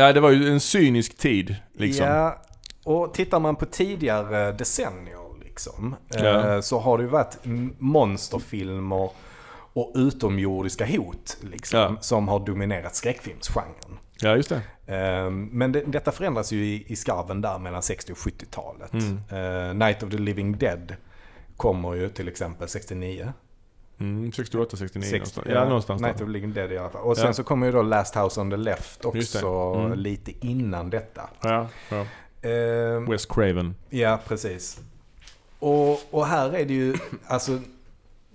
[0.00, 2.06] Ja, det var ju en cynisk tid liksom.
[2.06, 2.42] Ja,
[2.84, 6.54] och tittar man på tidigare decennier liksom, Ja.
[6.54, 7.38] eh, så har det ju varit
[7.78, 9.10] monsterfilmer
[9.72, 11.96] och utomjordiska hot liksom, Ja.
[12.00, 13.98] som har dominerat skräckfilmsgenren.
[14.22, 14.62] Ja, just det.
[14.96, 18.92] Eh, Men det, detta förändras ju i, i skarven där mellan 60 och 70-talet.
[18.92, 19.18] Mm.
[19.30, 20.94] Eh, Night of the Living Dead
[21.56, 23.32] kommer ju till exempel 69.
[24.00, 25.46] Mm, 68, 69 Sex- någonstans.
[25.50, 27.02] Ja, någonstans Night of Living Dead i alla fall.
[27.02, 27.32] Och sen Ja.
[27.32, 29.46] så kommer ju då Last House on the Left också
[29.76, 29.98] Mm.
[29.98, 31.30] lite innan detta.
[31.40, 32.06] Ja, ja.
[32.48, 33.74] Eh, Wes Craven.
[33.90, 34.80] Ja, precis.
[35.58, 36.94] Och, och här är det ju,
[37.26, 37.58] alltså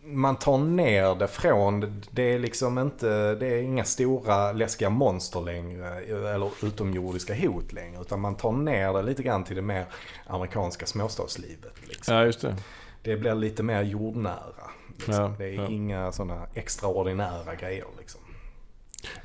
[0.03, 5.41] man tar ner det från, det är liksom inte, det är inga stora läskiga monster
[5.41, 5.87] längre
[6.33, 8.01] eller utomjordiska hot längre.
[8.01, 9.85] Utan man tar ner det lite grann till det mer
[10.27, 11.73] amerikanska småstadslivet.
[11.89, 12.15] Liksom.
[12.15, 12.55] Ja, just det.
[13.01, 14.69] Det blir lite mer jordnära.
[14.95, 15.13] Liksom.
[15.15, 15.67] Ja, det är ja.
[15.69, 18.21] inga sådana extraordinära grejer liksom.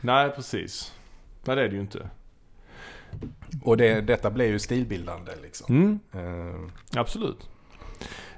[0.00, 0.92] Nej, precis.
[1.44, 2.10] Nej, det är det ju inte.
[3.62, 5.66] Och det, detta blir ju stilbildande liksom.
[5.76, 6.60] Mm, Eh,
[7.00, 7.48] absolut.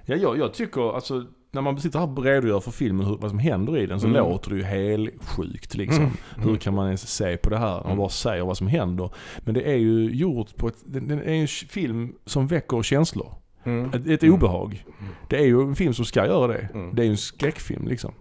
[0.04, 3.30] Ja, jag, jag tycker alltså när man sitter här och redogör för filmen, hur, vad
[3.30, 4.18] som händer i den, så Mm.
[4.18, 6.04] låter det ju helt sjukt liksom.
[6.04, 6.48] Mm.
[6.48, 7.74] Hur kan man ens se på det här?
[7.74, 7.96] Man Mm.
[7.98, 9.10] bara säger vad som händer.
[9.38, 13.34] Men det är ju gjort på ett, den den är en film som väcker känslor.
[13.64, 13.90] Mm.
[13.94, 14.84] Ett, ett obehag.
[15.00, 15.12] Mm.
[15.28, 16.68] Det är ju en film som ska göra det.
[16.74, 16.94] Mm.
[16.94, 18.14] Det är ju en skräckfilm liksom.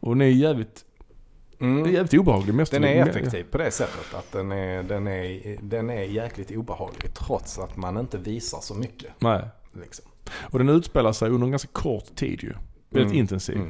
[0.00, 0.84] Och den är jävligt,
[1.60, 1.82] Mm.
[1.84, 2.54] det är jävligt obehaglig.
[2.54, 6.50] Mest Den är effektiv på det sättet att den är, den är, den är jäkligt
[6.50, 9.10] obehaglig trots att man inte visar så mycket.
[9.18, 9.42] Nej.
[9.82, 10.04] Liksom.
[10.40, 12.52] Och den utspelar sig under en ganska kort tid ju.
[12.90, 13.18] Väldigt Mm.
[13.20, 13.56] intensiv.
[13.56, 13.68] Mm.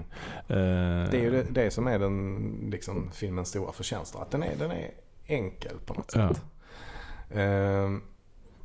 [0.49, 4.17] Eh, Det är ju det, det som är den, liksom, filmens stora förtjänst.
[4.17, 4.91] Att den är, den är
[5.27, 6.29] enkel på något Ja.
[6.29, 6.43] sätt.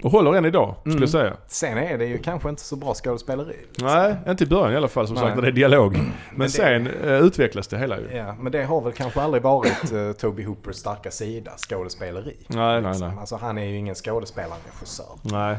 [0.03, 1.01] Och håller än idag, skulle Mm.
[1.01, 1.33] jag säga.
[1.47, 3.55] sen är det ju kanske inte så bra skådespeleri.
[3.67, 3.87] liksom.
[3.87, 5.23] Nej, inte i början i alla fall som Nej.
[5.23, 5.93] sagt när det är dialog.
[6.31, 8.07] Men, det- sen eh, utvecklas det hela ju.
[8.17, 12.35] Ja, men det har väl kanske aldrig varit uh, Toby Hoopers starka sida, skådespeleri.
[12.47, 13.07] Nej, nej, liksom.
[13.07, 13.17] nej.
[13.19, 15.05] Alltså han är ju ingen skådespelarregissör.
[15.21, 15.57] Nej.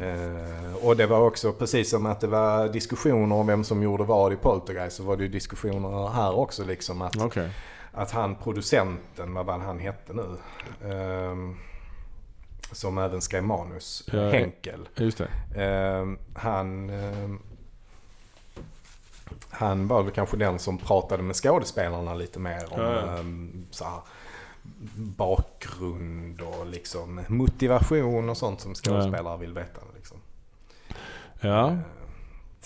[0.00, 4.04] Eh, och det var också precis som att det var diskussioner om vem som gjorde
[4.04, 7.50] vad i Poltergeist så var det ju diskussioner här också liksom att, Okej.
[7.92, 10.26] att han producenten, vad var han hette nu?
[10.92, 11.56] Ehm,
[12.72, 14.88] som även skrev manus, Ja, Henkel.
[14.96, 15.62] Just det.
[15.64, 17.38] Ehm, han, ehm,
[19.50, 23.18] han var väl kanske den som pratade med skådespelarna lite mer om Ja, ja.
[23.18, 24.00] ehm, så här,
[24.96, 29.80] bakgrund och liksom motivation och sånt som skådespelare vill veta.
[29.96, 30.16] Liksom.
[31.40, 31.76] Ja.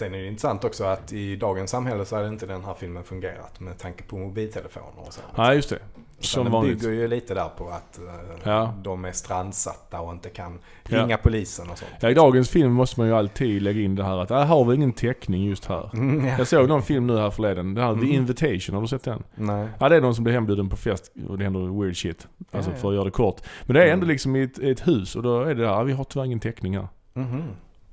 [0.00, 3.04] Sen är det intressant också att i dagens samhälle så hade inte den här filmen
[3.04, 5.20] fungerat med tanke på mobiltelefoner och så.
[5.36, 5.78] Ja, just det.
[6.18, 6.80] Som den vanligt.
[6.80, 8.04] bygger ju lite där på att eh,
[8.44, 8.74] Ja.
[8.82, 11.02] de är strandsatta och inte kan Ja.
[11.04, 11.90] ringa polisen och sånt.
[12.00, 14.64] Ja, i dagens film måste man ju alltid lägga in det här att här har
[14.64, 15.90] vi ingen täckning just här.
[15.94, 16.34] Mm, ja.
[16.38, 17.74] Jag såg någon film nu här förleden.
[17.74, 18.06] Den här Mm.
[18.06, 19.22] The Invitation, har du sett den?
[19.34, 19.68] Nej.
[19.78, 22.28] Ja, det är någon som blir hembjuden på fest och det händer weird shit.
[22.52, 22.80] Alltså Ja, ja.
[22.80, 23.40] för att göra det kort.
[23.66, 24.08] Men det är ändå Mm.
[24.08, 26.40] liksom i ett, ett hus och då är det där, ja, vi har tyvärr ingen
[26.40, 26.88] täckning här.
[27.12, 27.42] Mhm.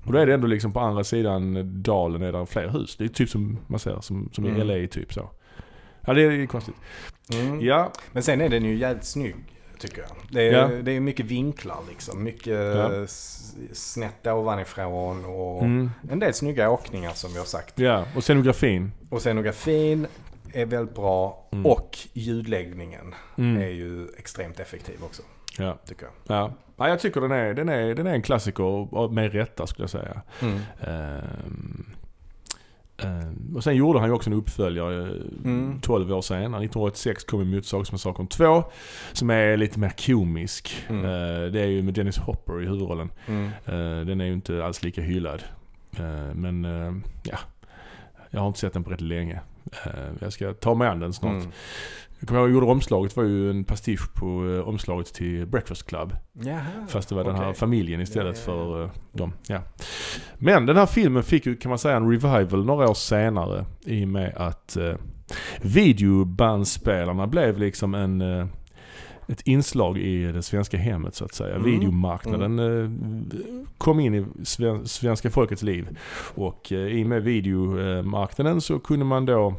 [0.08, 2.96] Och då är det ändå liksom på andra sidan dalen är det fler hus.
[2.98, 4.68] Det är typ som man ser, som, som i Mm.
[4.68, 5.30] LA typ så.
[6.02, 6.76] Ja det är konstigt.
[7.34, 7.62] Mm.
[7.62, 9.36] Ja, Men sen är den ju jävligt snygg
[9.80, 10.10] tycker jag.
[10.32, 10.68] Det är, Ja.
[10.82, 12.24] det är mycket vinklar liksom.
[12.24, 13.06] Mycket Ja.
[13.74, 17.80] snett ovanifrån och mm, en del snygga åkningar som vi har sagt.
[17.80, 18.06] ja.
[18.16, 18.92] och scenografin.
[19.10, 20.08] Och scenografin
[20.54, 21.66] är väldigt bra Mm.
[21.66, 23.62] och ljudläggningen är Mm.
[23.62, 25.22] ju extremt effektiv också
[25.58, 25.78] Ja.
[25.86, 26.38] tycker jag.
[26.38, 26.54] Ja.
[26.78, 29.90] ja, jag tycker den är, den är, den är en klassiker med rätta skulle jag
[29.90, 30.22] säga.
[30.42, 30.60] Mm.
[30.82, 31.86] Ehm,
[32.98, 35.12] ehm, och sen gjorde han ju också en uppföljare eh,
[35.44, 35.82] Mm.
[35.82, 36.46] 12 år senare.
[36.64, 38.64] 1986 kom ju Motorsågsmassakern 2.
[39.14, 40.86] Som är lite mer komisk.
[40.90, 41.06] Mm.
[41.06, 43.10] Eh, det är ju med Dennis Hopper i huvudrollen.
[43.28, 43.46] Mm.
[43.66, 45.44] Eh, den är ju inte alls lika hyllad.
[46.00, 46.64] Eh, men
[47.24, 47.38] ja,
[48.30, 49.40] jag har inte sett den på rätt länge.
[49.86, 51.32] Eh, jag ska ta mig an den snart.
[51.32, 51.52] Mm.
[52.20, 55.86] Jag kommer ihåg jag gjorde omslaget var ju en pastisch på eh, omslaget till Breakfast
[55.88, 56.16] Club.
[56.34, 58.68] Jaha, Fast det var den här familjen istället Ja, ja, ja.
[58.68, 59.34] för eh, dem.
[59.48, 59.62] Ja.
[60.38, 64.04] Men den här filmen fick ju kan man säga en revival några år senare i
[64.04, 64.78] och med att
[65.62, 68.22] videobandspelarna blev liksom en
[69.28, 71.56] ett inslag i det svenska hemmet så att säga.
[71.56, 71.72] Mm.
[71.72, 72.90] Videomarknaden eh,
[73.78, 75.98] kom in i sven- svenska folkets liv.
[76.36, 79.56] Och eh, i och med videomarknaden så kunde man då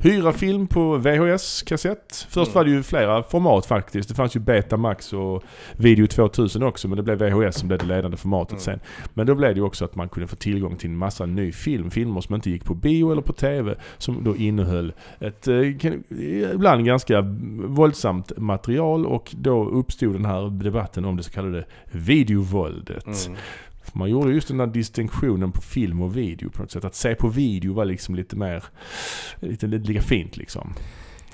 [0.00, 2.26] hyra film på VHS-kassett.
[2.30, 2.54] Först Mm.
[2.54, 4.08] var det ju flera format faktiskt.
[4.08, 5.42] Det fanns ju Betamax och
[5.72, 8.60] Video 2000 också men det blev VHS som blev det ledande formatet Mm.
[8.60, 8.80] sen.
[9.14, 11.52] Men då blev det ju också att man kunde få tillgång till en massa ny
[11.52, 11.90] film.
[11.90, 13.74] Filmer som inte gick på bio eller på TV.
[13.98, 16.04] Som då innehöll ett eh, kan-
[16.54, 17.20] ibland ganska
[17.66, 23.26] våldsamt material och då uppstod den här debatten om det så kallade videovåldet.
[23.26, 23.38] Mm.
[23.98, 26.84] Man gjorde just den där distinktionen på film och video på något sätt.
[26.84, 28.64] Att se på video var liksom lite mer,
[29.40, 30.74] lite, lite lika fint liksom.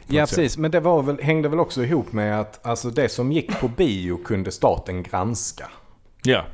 [0.07, 3.33] Ja precis, men det var väl, hängde väl också ihop med att alltså, det som
[3.33, 5.69] gick på bio kunde staten granska.
[6.23, 6.45] Ja.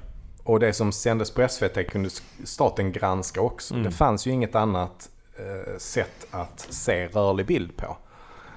[0.43, 2.11] Och det som sändes på SVT kunde
[2.45, 3.75] staten granska också.
[3.75, 3.85] Mm.
[3.85, 7.97] Det fanns ju inget annat eh, sätt att se rörlig bild på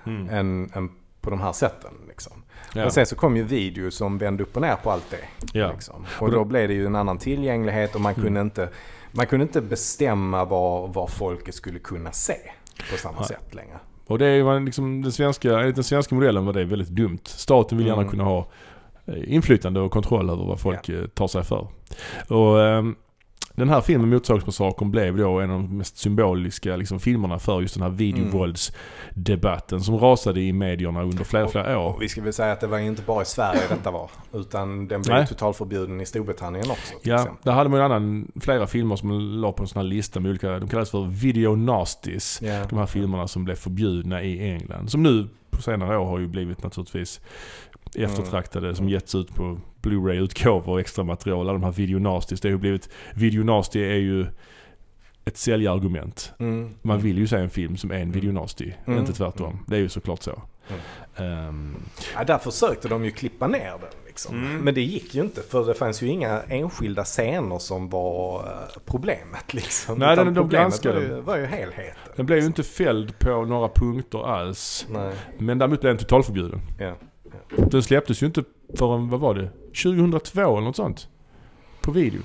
[0.05, 0.29] Mm.
[0.29, 0.89] än, än
[1.21, 1.91] på de här sätten.
[2.07, 2.40] Liksom.
[2.73, 2.81] Ja.
[2.81, 5.57] Men sen så kom ju video som vände upp och ner på allt det.
[5.59, 5.71] Ja.
[5.71, 6.05] Liksom.
[6.19, 8.23] Och då- blev det ju en annan tillgänglighet och man Mm.
[8.25, 8.69] kunde inte
[9.11, 12.35] man kunde inte bestämma vad, vad folket skulle kunna se
[12.91, 13.27] på samma Nej.
[13.27, 13.79] sätt längre.
[14.07, 17.19] Och det ju liksom den svenska, enligt den svenska modellen var det väldigt dumt.
[17.23, 18.11] Staten vill gärna Mm.
[18.11, 18.47] kunna ha
[19.05, 21.67] eh, inflytande och kontroll över vad folk eh, tar sig för.
[22.29, 22.95] Och ehm,
[23.55, 27.73] den här filmen Motorsågsmassakern blev då en av de mest symboliska liksom, filmerna för just
[27.73, 31.95] den här videovåldsdebatten som rasade i medierna under flera, flera år.
[31.95, 34.11] Och vi ska väl säga att det var inte bara i Sverige detta var.
[34.33, 35.27] Utan den blev Nej.
[35.27, 36.93] totalförbjuden i Storbritannien också.
[37.03, 37.43] Ja, exempel.
[37.43, 40.19] där hade man ju en annan, flera filmer som la på en sån här lista
[40.19, 42.41] med olika, de kallas för video nasties.
[42.41, 42.65] Ja.
[42.69, 44.91] De här filmerna som blev förbjudna i England.
[44.91, 47.21] Som nu på senare år har ju blivit naturligtvis
[47.95, 51.39] eftertraktade som getts ut på Blu-ray-utgåvor och extra material.
[51.39, 52.41] Alla de här video nasties.
[52.41, 54.25] Det har ju blivit, video nasty är ju
[55.25, 56.33] ett säljargument.
[56.39, 56.69] Mm.
[56.81, 58.11] Man vill ju se en film som är en Mm.
[58.11, 58.99] video nasty, Mm.
[58.99, 59.51] inte tvärtom.
[59.51, 59.63] Mm.
[59.67, 60.41] Det är ju såklart så.
[60.69, 61.47] Mm.
[61.47, 61.75] Ehm,
[62.15, 63.89] Ja, där försökte de ju klippa ner den.
[64.07, 64.35] Liksom.
[64.45, 64.57] Mm.
[64.57, 68.79] Men det gick ju inte för det fanns ju inga enskilda scener som var eh,
[68.85, 69.53] problemet.
[69.53, 69.97] Liksom.
[69.99, 71.15] Nej, Utan den- de problemet var granskade.
[71.15, 72.11] ju, var ju helheten.
[72.15, 74.85] den blev ju inte fälld på några punkter alls.
[74.89, 76.61] Nej, Men däremot blev den totalförbjuden.
[76.79, 76.95] ja.
[77.71, 78.43] Den släpptes ju inte
[78.77, 79.49] förrän, vad var det?
[79.73, 81.07] 2002 eller något sånt.
[81.81, 82.21] På video.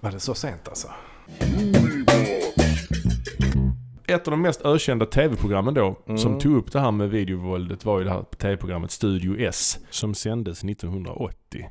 [0.00, 0.88] Var det så sent alltså?
[4.06, 6.18] Ett av de mest ökända tv-programmen då, Mm.
[6.18, 9.78] som tog upp det här med videovåldet, var ju det här tv-programmet Studio S.
[9.90, 11.66] Som sändes 1980.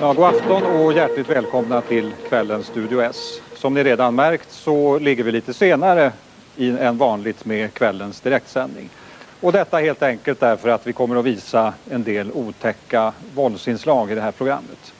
[0.00, 3.40] Ja, god afton och hjärtligt välkomna till kvällens Studio S.
[3.54, 6.12] Som ni redan märkt så ligger vi lite senare
[6.56, 8.88] i, än vanligt med kvällens direktsändning.
[9.40, 14.14] Och detta helt enkelt därför att vi kommer att visa en del otäcka våldsinslag i
[14.14, 14.94] det här programmet.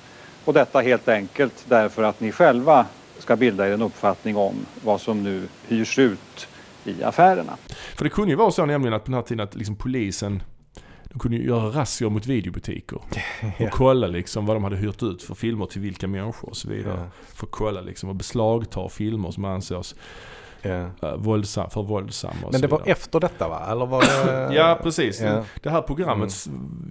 [0.44, 2.86] Och detta helt enkelt därför att ni själva
[3.18, 4.54] ska bilda er en uppfattning om
[4.84, 6.48] vad som nu hyrs ut
[6.84, 7.56] i affärerna.
[7.96, 10.42] För det kunde ju vara så nämligen att på den här tiden att liksom polisen
[11.16, 12.96] de kunde ju göra razzior mot videobutiker.
[13.60, 16.68] Och kolla liksom vad de hade hyrt ut för filmer till vilka människor och så
[16.68, 17.00] vidare.
[17.00, 17.24] Ja.
[17.34, 19.94] För att kolla liksom och beslagta filmer som ansågs
[20.68, 21.08] Ja.
[21.08, 23.66] eh, våldsam, för våldsamma och Men det var efter detta va?
[23.70, 24.54] Eller var det...
[24.54, 25.20] Ja, precis.
[25.20, 25.44] Ja.
[25.62, 26.48] Det här programmet s-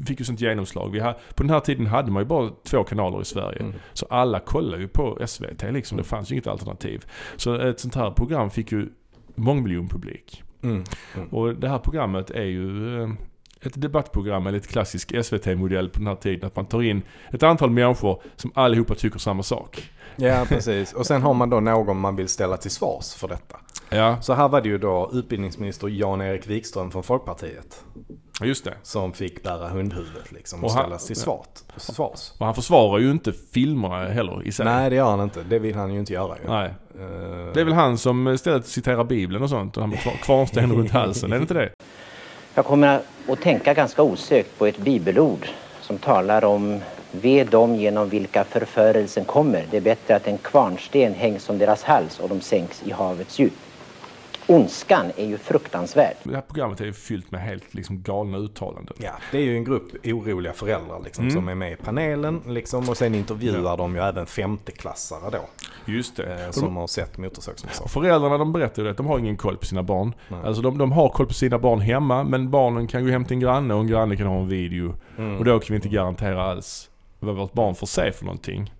[0.07, 0.89] fick ju sånt genomslag.
[0.91, 3.59] Vi ha, på den här tiden hade man ju bara två kanaler i Sverige.
[3.59, 3.73] Mm.
[3.93, 5.97] Så alla kollade ju på SVT liksom.
[5.97, 7.05] Det fanns ju inget alternativ.
[7.35, 8.87] Så ett sånt här program fick ju
[9.35, 10.43] mångmiljonpublik.
[10.63, 10.83] Mm.
[11.15, 11.27] Mm.
[11.27, 13.09] Och det här programmet är ju eh,
[13.61, 16.47] ett debattprogram eller ett klassisk SVT-modell på den här tiden.
[16.47, 17.01] Att man tar in
[17.31, 19.91] ett antal människor som allihopa tycker samma sak.
[20.15, 20.93] Ja, precis.
[20.93, 23.57] Och sen har man då någon man vill ställa till svars för detta.
[23.89, 27.83] Ja, Så här var det ju då utbildningsminister Jan-Erik Wikström från Folkpartiet
[28.41, 28.73] just det.
[28.83, 32.31] som fick bära hundhuvudet liksom och Och han- ställas till svart, svars.
[32.39, 34.65] Och han försvarar ju inte filmerna heller i sig.
[34.65, 35.43] Nej, det gör han inte.
[35.49, 36.49] Det vill han ju inte göra ju.
[36.49, 36.65] Nej.
[36.99, 39.77] Eh, Det är väl han som istället citerar Bibeln och sånt.
[39.77, 41.31] Och han har kvarnsten runt halsen.
[41.31, 41.69] Är det inte det?
[42.55, 45.47] Jag kommer att tänka ganska osökt på ett bibelord
[45.81, 46.79] som talar om
[47.11, 49.65] Ve dem genom vilka förförelsen kommer.
[49.71, 53.39] Det är bättre att en kvarnsten hängs om deras hals och de sänks i havets
[53.39, 53.53] djup.
[54.47, 56.15] Ondskan är ju fruktansvärd.
[56.23, 58.95] Det här programmet är ju fyllt med helt liksom galna uttalanden.
[58.99, 61.35] Ja, det är ju en grupp oroliga föräldrar liksom, Mm.
[61.35, 65.39] som är med i panelen liksom, och sen intervjuar de ju även femteklassare då.
[65.93, 66.43] Just det.
[66.45, 67.89] Eh, som de, har sett Motorsågsmassakern.
[67.89, 70.13] föräldrarna de berättar ju att de har ingen koll på sina barn.
[70.27, 70.39] Nej.
[70.45, 73.33] Alltså de, de har koll på sina barn hemma men barnen kan gå hem till
[73.33, 74.93] en granne och en granne kan ha en video.
[75.17, 75.37] Mm.
[75.37, 76.89] Och då kan vi inte garantera alls
[77.19, 78.73] vad vårt barn får se för någonting.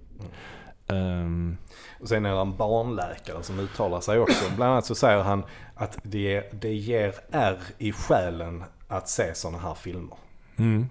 [0.92, 1.58] Ehm,
[2.06, 4.46] Och sen är det en barnläkare som uttalar sig också.
[4.56, 5.44] Bland annat så säger han
[5.76, 10.18] att det, det ger ärr i själen att se sådana här filmer.
[10.58, 10.90] mm.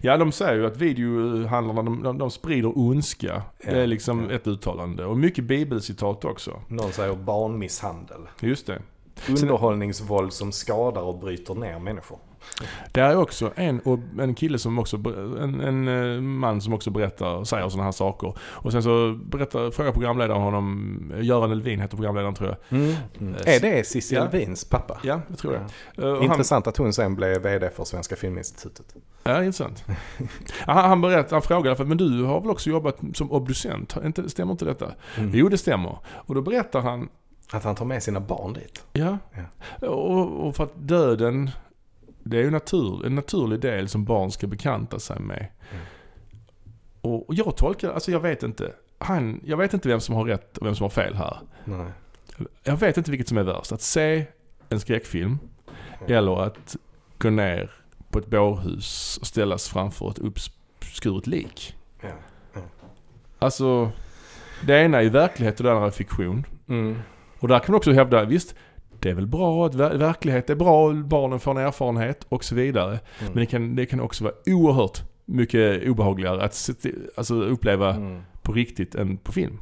[0.00, 3.42] Ja de säger ju att videohandlarna de, de, de sprider ondska.
[3.58, 4.36] Ja, det är liksom ja.
[4.36, 5.04] ett uttalande.
[5.04, 6.60] Och mycket bibelcitat också.
[6.68, 8.20] Någon säger barnmisshandel.
[8.40, 8.82] Just det.
[9.28, 12.18] Underhållningsvåld som skadar och bryter ner människor.
[12.92, 14.96] Det är också en, och en kille som också,
[15.40, 18.34] en, en eh, man som också berättar och säger sådana här saker.
[18.40, 22.78] Och sen så berättar, frågar programledaren honom, Göran Elvin heter programledaren tror jag.
[22.80, 23.34] Mm.
[23.46, 24.24] Är det Cissi Ja.
[24.24, 25.00] Elvins pappa?
[25.02, 26.02] Ja, jag tror det.
[26.02, 28.94] Eh, och Han, Intressant att hon sen blev VD för Svenska Filminstitutet.
[29.24, 29.84] ja, intressant.
[30.66, 33.96] Ja, han, han, berättar, han frågar, men du har väl också jobbat som obducent?
[34.04, 34.86] Inte, stämmer inte detta?
[35.18, 35.30] Mm.
[35.34, 35.98] Jo, det stämmer.
[36.06, 37.08] Och då berättar han,
[37.52, 38.82] Att han tar med sina barn dit.
[38.92, 39.18] ja,
[39.80, 41.50] och, och för att döden,
[42.26, 45.46] det är ju natur, en naturlig del som barn ska bekanta sig med.
[45.72, 45.84] Mm.
[47.00, 48.72] Och och jag tolkar, alltså jag vet inte.
[48.98, 51.36] Han, jag vet inte vem som har rätt och vem som har fel här.
[51.64, 51.86] Nej.
[52.62, 53.72] Jag vet inte vilket som är värst.
[53.72, 54.26] Att se
[54.68, 55.38] en skräckfilm
[56.00, 56.12] Mm.
[56.16, 56.76] eller att
[57.18, 57.70] gå ner
[58.10, 61.76] på ett bårhus och ställas framför ett uppskuret lik.
[62.02, 62.08] Ja.
[63.38, 63.90] Alltså,
[64.66, 66.46] det ena är verklighet och det andra är fiktion.
[66.68, 66.98] Mm.
[67.38, 68.54] Och där kan man också hävda, visst,
[69.06, 72.54] det är väl bra att ver- verklighet är bra, barnen får en erfarenhet och så
[72.54, 72.88] vidare.
[72.90, 73.00] Mm.
[73.32, 76.70] Men det kan, det kan också vara oerhört mycket obehagligare att
[77.16, 78.22] alltså, uppleva Mm.
[78.42, 79.58] på riktigt än på film.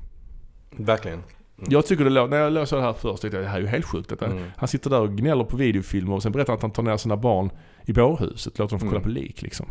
[0.77, 1.19] Verkligen.
[1.19, 1.69] Mm.
[1.71, 3.63] Jag tycker det lå- när jag läste det här först tänkte jag det här är
[3.63, 4.09] ju helt sjukt.
[4.09, 4.27] Detta.
[4.27, 4.45] Mm.
[4.57, 6.97] Han sitter där och gnäller på videofilmer och sen berättar han att han tar ner
[6.97, 7.51] sina barn
[7.87, 8.59] i bårhuset.
[8.59, 9.03] Låter dem få kolla Mm.
[9.03, 9.67] på lik liksom.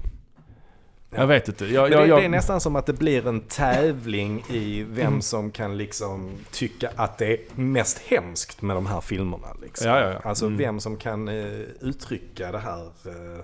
[1.16, 1.20] Ja.
[1.22, 1.66] Jag vet inte.
[1.66, 5.52] Jag, jag, det, det är nästan som att det blir en tävling i vem som
[5.52, 9.48] kan liksom tycka att det är mest hemskt med de här filmerna.
[9.62, 9.88] Liksom.
[9.88, 10.30] Ja, ja, ja.
[10.30, 10.58] Alltså Mm.
[10.58, 12.84] vem som kan eh, uttrycka det här.
[13.06, 13.44] Eh,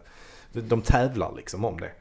[0.53, 1.91] de tävlar liksom om det.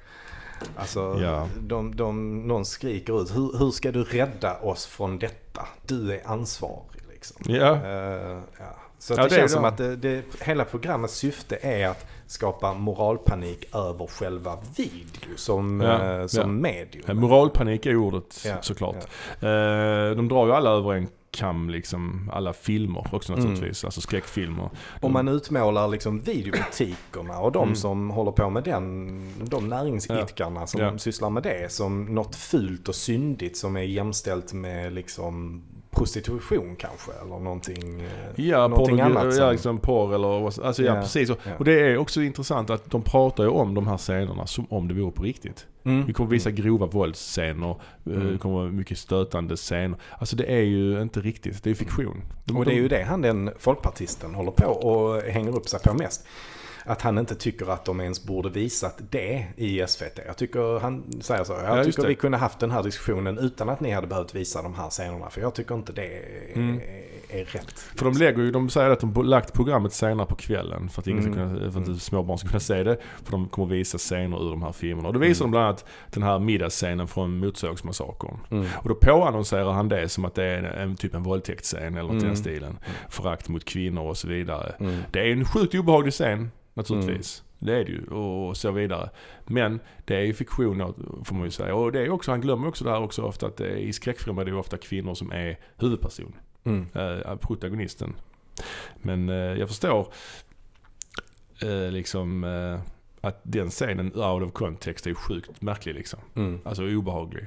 [0.77, 1.49] Alltså, Ja.
[1.61, 5.69] de, de, någon skriker ut, hur, hur ska du rädda oss från detta?
[5.87, 7.03] Du är ansvarig.
[7.11, 7.37] Liksom.
[7.55, 7.75] Ja.
[7.77, 8.77] Eh, ja.
[8.99, 12.75] Så Ja, det, det känns som att det, det, hela programmets syfte är att skapa
[12.75, 16.47] moralpanik över själva video som, Ja, eh, som ja.
[16.47, 17.21] medium.
[17.21, 18.97] Moralpanik är ordet Ja, såklart.
[19.41, 22.31] Eh, de drar ju alla över en kam liksom.
[22.35, 23.45] Alla filmer också Mm.
[23.45, 23.85] naturligtvis.
[23.85, 24.71] Alltså skräckfilmer.
[25.01, 27.77] Om man utmålar liksom videobutikerna och de Mm.
[27.77, 32.95] som håller på med den, de näringsidkarna som sysslar med det som något fult och
[32.95, 39.25] syndigt som är jämställt med liksom prostitution kanske eller någonting, eh, Ja, någonting annat.
[39.25, 41.31] ja, som- liksom porr eller vad- alltså ja, Ja, precis.
[41.31, 41.51] Och, ja.
[41.59, 44.89] och det är också intressant att de pratar ju om de här scenerna som om
[44.89, 45.67] det vore på riktigt.
[45.85, 46.07] Mm.
[46.07, 47.71] Vi kommer visa grova våldsscener,
[48.07, 48.33] eh, Mm.
[48.33, 49.99] det kommer vara mycket stötande scener.
[50.19, 52.23] Alltså det är ju inte riktigt, det är fiktion.
[52.45, 55.81] De, Och det är ju det han den folkpartisten håller på och hänger upp sig
[55.81, 56.27] på mest.
[56.89, 60.19] Att han inte tycker att de ens borde visat det i SVT.
[60.27, 61.53] Jag tycker han säger så.
[61.53, 64.35] Ja, Jag just tycker vi kunde haft den här diskussionen utan att ni hade behövt
[64.35, 65.31] visa de här scenerna.
[65.31, 66.23] För jag tycker inte det är,
[66.55, 66.81] Mm.
[67.29, 67.79] är rätt.
[67.79, 71.07] För de lägger ju, de säger att de lagt programmet senare på kvällen för att,
[71.07, 71.57] ingen ska Mm.
[71.57, 72.97] kunna, för att inte småbarn ska kunna se det.
[73.25, 75.09] För de kommer visa scener ur de här filmerna.
[75.09, 75.51] Och då visar Mm.
[75.51, 78.37] de bland annat den här middagsscenen från Motorsågsmassakern.
[78.51, 78.67] Mm.
[78.77, 82.03] Och då påannonserar han det som att det är en, en typ en våldtäktsscen eller
[82.03, 82.27] något i Mm.
[82.29, 82.79] den stilen.
[83.09, 84.75] Förakt mot kvinnor och så vidare.
[84.81, 84.97] Mm.
[85.13, 87.43] Det är en sjukt obehaglig scen naturligtvis.
[87.59, 89.11] Det är det ju och så vidare.
[89.47, 91.75] Men det är ju fiktion får man ju säga.
[91.75, 94.45] Och det är också, han glömmer också det här också ofta att i skräckfilmer är
[94.45, 96.35] det ju ofta kvinnor som är huvudperson.
[96.65, 96.87] Mm.
[96.95, 98.15] Eh, protagonisten.
[99.03, 100.13] Men eh, jag förstår
[101.63, 102.45] eh, liksom
[103.21, 106.21] att den scenen out of context är sjukt märklig liksom.
[106.37, 106.61] Mm.
[106.65, 107.47] Alltså obehaglig.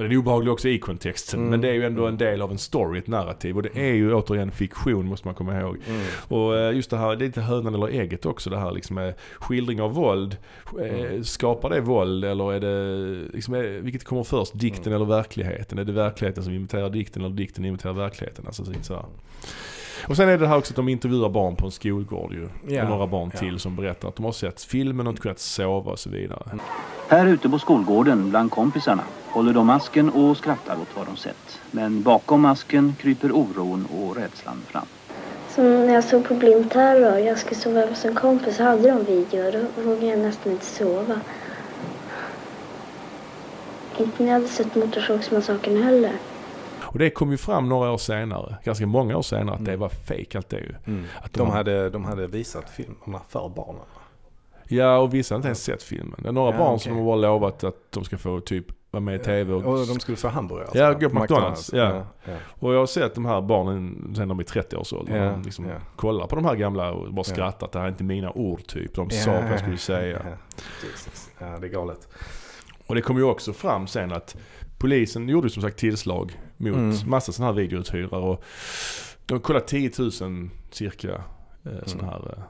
[0.00, 1.40] Och den är obehaglig också i kontexten.
[1.40, 1.50] Mm.
[1.50, 3.56] Men det är ju ändå en del av en story, ett narrativ.
[3.56, 5.76] Och det är ju återigen fiktion måste man komma ihåg.
[5.88, 6.00] Mm.
[6.28, 8.94] Och eh, just det här, det är lite hönan eller ägget också det här liksom
[8.94, 10.36] med skildring av våld.
[10.80, 11.24] Eh, Mm.
[11.24, 14.52] Skapar det våld eller är det, liksom, är, vilket kommer först?
[14.54, 15.78] Dikten eller verkligheten?
[15.78, 18.44] Är det verkligheten som imiterar dikten eller dikten imiterar verkligheten?
[18.46, 19.04] Alltså så här.
[20.08, 22.48] Och sen är det här också att de intervjuar barn på en skolgård ju.
[22.74, 23.38] Ja, Och några barn ja.
[23.40, 26.42] till som berättar att de har sett filmen och inte kunnat sova och så vidare.
[27.08, 31.60] Här ute på skolgården bland kompisarna håller de masken och skrattar åt vad de sett.
[31.70, 34.86] Men bakom masken kryper oron och rädslan fram.
[35.54, 38.88] Som när jag såg på Blind Terror, jag skulle sova hos en kompis, så hade
[38.90, 39.50] de video.
[39.52, 41.20] Då vågade jag nästan inte sova.
[43.98, 46.12] Inte när jag hade sett Motorsågsmassakern heller.
[46.92, 49.80] Och det kom ju fram några år senare, ganska många år senare, att det Mm.
[49.80, 50.74] var fake allt det ju.
[50.86, 51.04] Mm.
[51.22, 53.82] Att De, hade, de hade visat filmerna för barnen.
[54.68, 56.20] Ja, och vissa har inte ens sett filmen.
[56.22, 56.78] Det är några Ja, barn okej.
[56.84, 59.52] som har bara lovat att de ska få typ vara med i TV.
[59.52, 60.68] Och, Och de skulle få hamburgare.
[60.74, 62.04] Ja, alltså, gå på McDonald's, ja.
[62.24, 62.32] ja.
[62.48, 65.16] och jag har sett de här barnen sen de är 30-årsåldern.
[65.16, 65.74] Ja, de liksom ja.
[65.96, 67.24] kollar på de här gamla och bara Ja.
[67.24, 68.94] skrattar att det här är inte mina ord typ.
[68.94, 70.20] De sa vad jag skulle säga.
[70.24, 72.08] Ja, ja, det är galet.
[72.86, 74.36] Och det kom ju också fram sen att
[74.78, 76.96] polisen gjorde som sagt tillslag mot Mm.
[77.06, 78.20] massa sådana här videouthyrare.
[78.20, 78.44] Och
[79.26, 80.10] de kollade 10 000
[80.70, 81.24] cirka
[81.64, 82.42] eh, sådana här eh,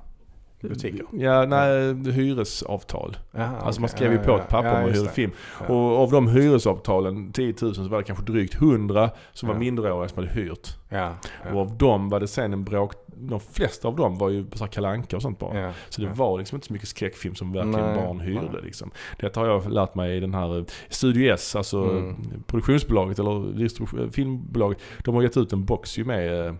[0.61, 1.05] Butiker?
[1.13, 3.17] Ja, nej, hyresavtal.
[3.33, 5.09] Jaha, Alltså man skrev ju på ett papper ja, om hyra det.
[5.09, 5.31] film.
[5.69, 9.59] Och av de hyresavtalen, 10 000, så var det kanske drygt 100 som var Ja.
[9.59, 10.69] minderåriga som hade hyrt.
[10.89, 11.15] Ja,
[11.55, 14.67] Och av dem var det sen en bråk, de flesta av dem var ju så
[14.67, 15.73] kalanka och sånt bara.
[15.89, 18.91] Så det var liksom inte så mycket skräckfilm som verkligen Nej, barn hyrde liksom.
[19.19, 22.17] Detta har jag lärt mig i den här eh, Studio S, alltså Mm.
[22.47, 24.79] produktionsbolaget eller distribu- filmbolaget.
[25.05, 26.55] De har gett ut en box ju med eh,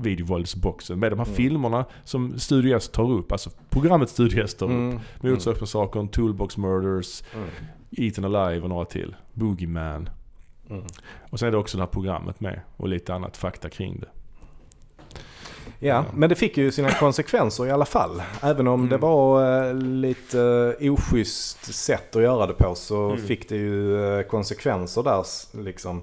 [0.00, 1.36] videovåldsboxen med de här Mm.
[1.36, 3.32] filmerna som Studio S tar upp.
[3.32, 4.72] Alltså programmet Studio S tar upp.
[4.72, 5.00] Mm.
[5.20, 7.48] Motorsågsmassakern, Toolbox Murders, Mm.
[7.90, 9.16] Eaten Alive och några till.
[9.32, 10.08] Boogeyman.
[10.70, 10.84] Mm.
[11.30, 14.08] Och sen är det också det här programmet med och lite annat fakta kring det.
[15.78, 18.22] Ja, men det fick ju sina konsekvenser i alla fall.
[18.42, 18.90] Även om Mm.
[18.90, 23.18] det var eh, lite eh, oschysst sätt att göra det på så Mm.
[23.26, 25.24] fick det ju eh, konsekvenser där
[25.64, 26.02] liksom.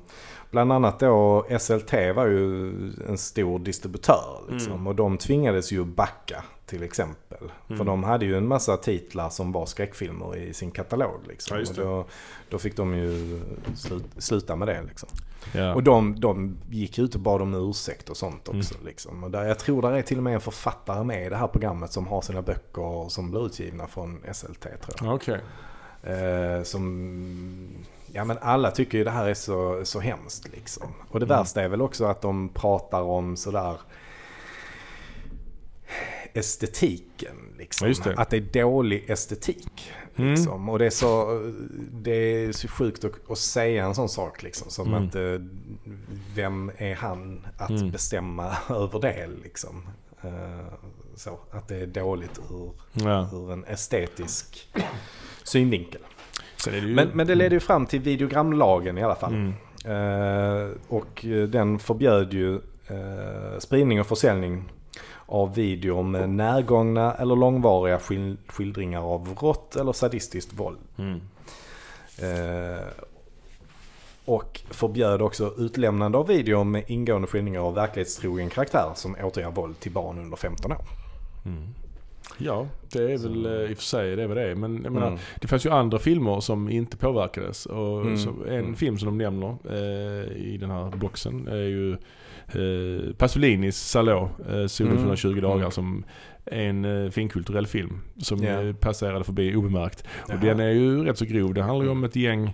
[0.54, 2.70] Bland annat då SLT var ju
[3.08, 4.88] en stor distributör liksom, Mm.
[4.88, 7.52] och de tvingades ju backa till exempel.
[7.68, 7.86] För Mm.
[7.86, 11.20] de hade ju en massa titlar som var skräckfilmer i sin katalog.
[11.28, 11.58] Liksom.
[11.58, 11.82] Ja, och det.
[11.82, 12.06] då,
[12.50, 13.42] då fick de ju
[13.76, 14.82] slut, sluta med det.
[14.88, 15.10] Liksom.
[15.54, 15.74] Ja.
[15.74, 18.60] Och de, de gick ut och bad om ursäkt och sånt Mm.
[18.60, 18.76] också.
[18.86, 19.24] Liksom.
[19.24, 21.48] Och där, jag tror där är till och med en författare med i det här
[21.48, 25.16] programmet som har sina böcker som blir utgivna från SLT tror jag.
[25.16, 25.40] Okej.
[26.04, 27.68] Eh, som,
[28.14, 30.94] ja men alla tycker ju det här är så, så hemskt liksom.
[31.10, 31.38] Och det Mm.
[31.38, 33.78] värsta är väl också att de pratar om sådär
[36.34, 37.36] estetiken.
[37.58, 37.94] Liksom.
[38.04, 38.16] Det.
[38.18, 39.92] Att det är dålig estetik.
[40.16, 40.32] Mm.
[40.34, 40.70] Liksom.
[40.70, 41.40] Och det är så,
[41.92, 44.70] det är så sjukt att, att säga en sån sak liksom.
[44.72, 45.08] Som Mm.
[45.08, 45.22] att eh,
[46.36, 47.92] vem är han att Mm.
[47.92, 49.88] bestämma över det liksom.
[50.24, 50.74] Eh,
[51.16, 53.30] så, att det är dåligt ur, Ja.
[53.34, 54.70] ur en estetisk
[55.44, 56.02] synvinkel.
[56.64, 56.96] Sen är det ju...
[56.96, 59.34] Men, men det leder ju fram till videogramlagen i alla fall.
[59.34, 59.54] Mm.
[59.86, 62.56] Eh, och eh, den förbjöd ju
[62.88, 64.64] eh, spridning och försäljning
[65.26, 70.78] av videor med närgångna eller långvariga skil- skildringar av rått eller sadistiskt våld.
[70.98, 71.22] Mm.
[72.18, 72.84] Eh,
[74.26, 79.80] och förbjöd också utlämnande av videor med ingående skildringar av verklighetstrogen karaktär som återger våld
[79.80, 80.86] till barn under 15 år.
[81.46, 81.68] Mm.
[82.38, 84.56] Ja, det är väl eh, i och för sig det är väl det.
[84.56, 85.20] Men jag menar, Mm.
[85.42, 87.66] det fanns ju andra filmer som inte påverkades.
[87.66, 88.18] Och Mm.
[88.18, 88.76] så en Mm.
[88.76, 91.92] film som de nämner eh, i den här boxen är ju
[92.48, 95.04] eh, Pasolinis Salå, eh, Solen Mm.
[95.04, 95.72] 120 dagar, Mm.
[95.72, 96.04] som
[96.46, 100.04] en eh, finkulturell film som eh, passerade förbi obemärkt.
[100.28, 100.38] Jaha.
[100.38, 101.54] Och den är ju rätt så grov.
[101.54, 102.54] Det handlar ju om ett gäng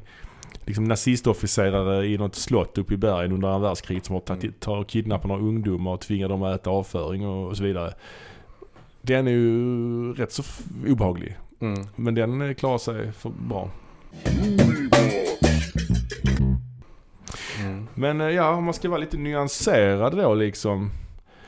[0.66, 4.84] liksom nazistofficerare i något slott uppe i bergen under andra världskriget som har tagit, tar
[4.84, 7.94] kidnappar några ungdomar och tvingar dem att äta avföring och, och så vidare.
[9.02, 10.44] Den är ju rätt så
[10.88, 11.38] obehaglig.
[11.62, 11.88] Mm.
[11.96, 13.70] Men den klarar sig för bra.
[17.60, 17.88] Mm.
[17.96, 20.92] Men eh, ja, om man ska vara lite nyanserad då liksom.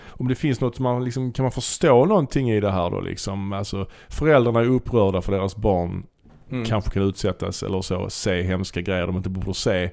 [0.08, 3.02] Om det finns något som man liksom, kan man förstå någonting i det här då
[3.02, 3.54] liksom?
[3.54, 6.04] Alltså föräldrarna är upprörda för deras barn
[6.52, 6.66] Mm.
[6.66, 9.89] kanske kan utsättas eller så, se hemska grejer de inte borde se.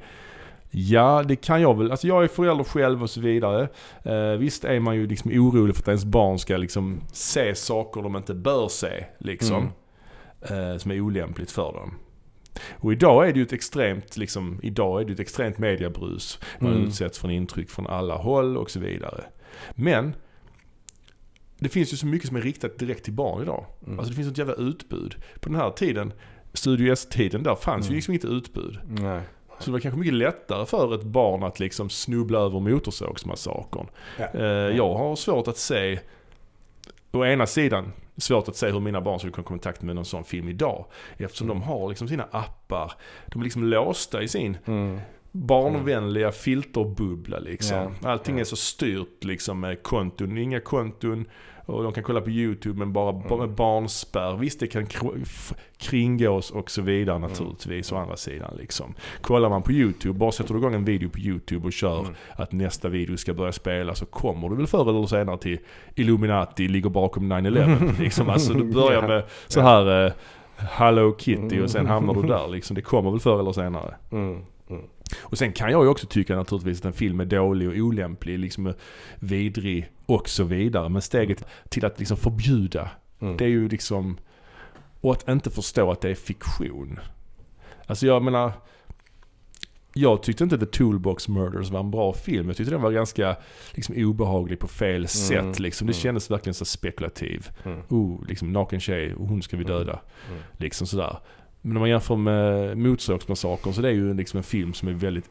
[0.71, 1.91] Ja, det kan jag väl.
[1.91, 3.69] Alltså jag är förälder själv och så vidare.
[4.03, 8.03] Eh, visst är man ju liksom orolig för att ens barn ska liksom se saker
[8.03, 9.69] de inte bör se liksom.
[10.43, 11.95] Eh, som är olämpligt för dem.
[12.73, 16.39] Och idag är det ju ett extremt, liksom, idag är det ett extremt mediebrus.
[16.59, 16.85] Man Mm.
[16.87, 19.25] utsätts för intryck från alla håll och så vidare.
[19.75, 20.15] Men
[21.59, 23.65] det finns ju så mycket som är riktat direkt till barn idag.
[23.87, 23.99] Mm.
[23.99, 25.15] Alltså det finns ett jävla utbud.
[25.41, 26.13] På den här tiden,
[26.53, 27.93] Studio S-tiden, där fanns Mm.
[27.93, 28.79] ju liksom inte utbud.
[28.89, 29.21] Nej.
[29.59, 33.87] Så det var kanske mycket lättare för ett barn att liksom snubbla över Motorsågsmassakern.
[34.19, 34.25] Ja.
[34.35, 34.43] Eh,
[34.77, 35.99] jag har svårt att se,
[37.13, 40.05] å ena sidan, svårt att se hur mina barn skulle komma i kontakt med någon
[40.05, 40.85] sån film idag.
[41.17, 42.93] Eftersom de har liksom sina appar.
[43.27, 45.01] De är liksom låsta i sin Mm.
[45.33, 47.97] barnvänliga filterbubbla liksom.
[48.03, 48.41] Ja, Allting ja.
[48.41, 51.25] är så styrt liksom med konton, inga konton.
[51.69, 53.39] Och de kan kolla på YouTube men bara Mm.
[53.39, 54.37] med barnspärr.
[54.37, 54.87] Visst det kan
[55.79, 57.31] kringgås och så vidare Mm.
[57.31, 58.95] naturligtvis å andra sidan liksom.
[59.21, 62.15] Kollar man på YouTube, bara sätter du igång en video på YouTube och kör Mm.
[62.33, 65.59] att nästa video ska börja spela så kommer du väl förr eller senare till
[65.95, 68.29] Illuminati ligger bakom 9-11 liksom.
[68.29, 69.09] Alltså du börjar Ja.
[69.09, 70.13] med så här eh,
[70.57, 71.93] Hello Kitty och sen Mm.
[71.93, 72.75] hamnar du där liksom.
[72.77, 73.95] Det kommer väl förr eller senare.
[74.13, 74.41] Mm.
[75.11, 75.21] Mm.
[75.23, 78.39] Och sen kan jag ju också tycka naturligtvis att en film är dålig och olämplig,
[78.39, 78.75] liksom
[79.17, 80.89] vidrig och så vidare.
[80.89, 82.91] Men steget till att liksom förbjuda,
[83.21, 83.37] Mm.
[83.37, 84.19] det är ju liksom...
[85.01, 86.99] Och att inte förstå att det är fiktion.
[87.87, 88.53] Alltså jag menar...
[89.95, 92.49] Jag tyckte inte The Toolbox Murders var en bra film.
[92.49, 93.37] Jag tyckte den var ganska
[93.75, 95.59] liksom, obehaglig på fel sätt.
[95.59, 95.87] Liksom.
[95.87, 96.03] Det mm.
[96.03, 97.49] kändes verkligen så spekulativ.
[97.65, 97.83] Mm.
[97.89, 100.01] Oh, liksom naken tjej, hon ska vi döda.
[100.29, 100.43] Mm.
[100.53, 101.19] Liksom sådär.
[101.63, 104.93] Men om man jämför med Motorsågsmassakern så det är ju liksom en film som är
[104.93, 105.31] väldigt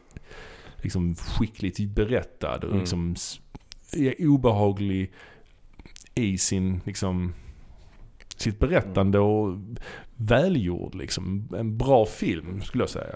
[0.76, 2.78] liksom, skickligt berättad och Mm.
[2.78, 3.14] liksom
[3.92, 5.12] är obehaglig
[6.14, 7.34] i sin liksom
[8.36, 9.58] sitt berättande och
[10.16, 11.48] välgjord liksom.
[11.58, 13.14] En bra film skulle jag säga.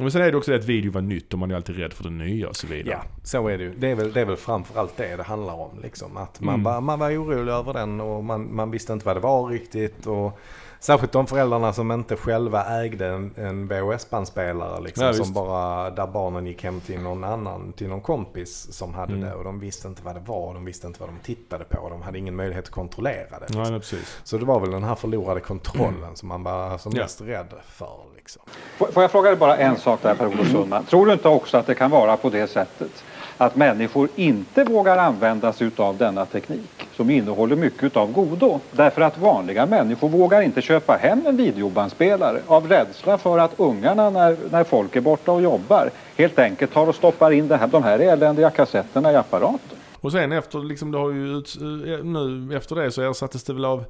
[0.00, 1.92] Men sen är det också det att video var nytt och man är alltid rädd
[1.92, 2.90] för det nya och så vidare.
[3.02, 3.74] Ja, så är det ju.
[3.78, 5.80] Det är väl, det är väl framförallt det det handlar om.
[5.82, 6.16] Liksom.
[6.16, 6.64] Att man, Mm.
[6.64, 10.06] bara, man var orolig över den och man, man visste inte vad det var riktigt.
[10.06, 10.38] Och
[10.80, 14.80] särskilt de föräldrarna som inte själva ägde en, en VHS-bandspelare.
[14.80, 18.94] Liksom, Ja, som bara, där barnen gick hem till någon annan, till någon kompis som
[18.94, 19.28] hade Mm.
[19.28, 19.34] det.
[19.34, 21.88] Och de visste inte vad det var, de visste inte vad de tittade på.
[21.88, 23.40] De hade ingen möjlighet att kontrollera det.
[23.40, 23.62] Liksom.
[23.62, 24.20] Nej, nej, precis.
[24.24, 27.02] Så det var väl den här förlorade kontrollen som man var som Ja.
[27.02, 27.96] mest rädd för.
[28.16, 28.42] Liksom.
[28.78, 30.84] Får får jag fråga dig bara en sak där Per-Olof Sundman.
[30.84, 33.04] Tror du inte också att det kan vara på det sättet
[33.38, 38.60] att människor inte vågar använda sig av denna teknik som innehåller mycket av godo.
[38.72, 44.10] Därför att vanliga människor vågar inte köpa hem en videobandspelare av rädsla för att ungarna
[44.10, 47.82] när, när folk är borta och jobbar helt enkelt tar och stoppar in här, de
[47.82, 49.78] här eländiga kassetterna i apparaten.
[50.00, 51.56] Och sen efter, liksom, det har ju ut,
[52.04, 53.84] nu efter det så ersattes det väl av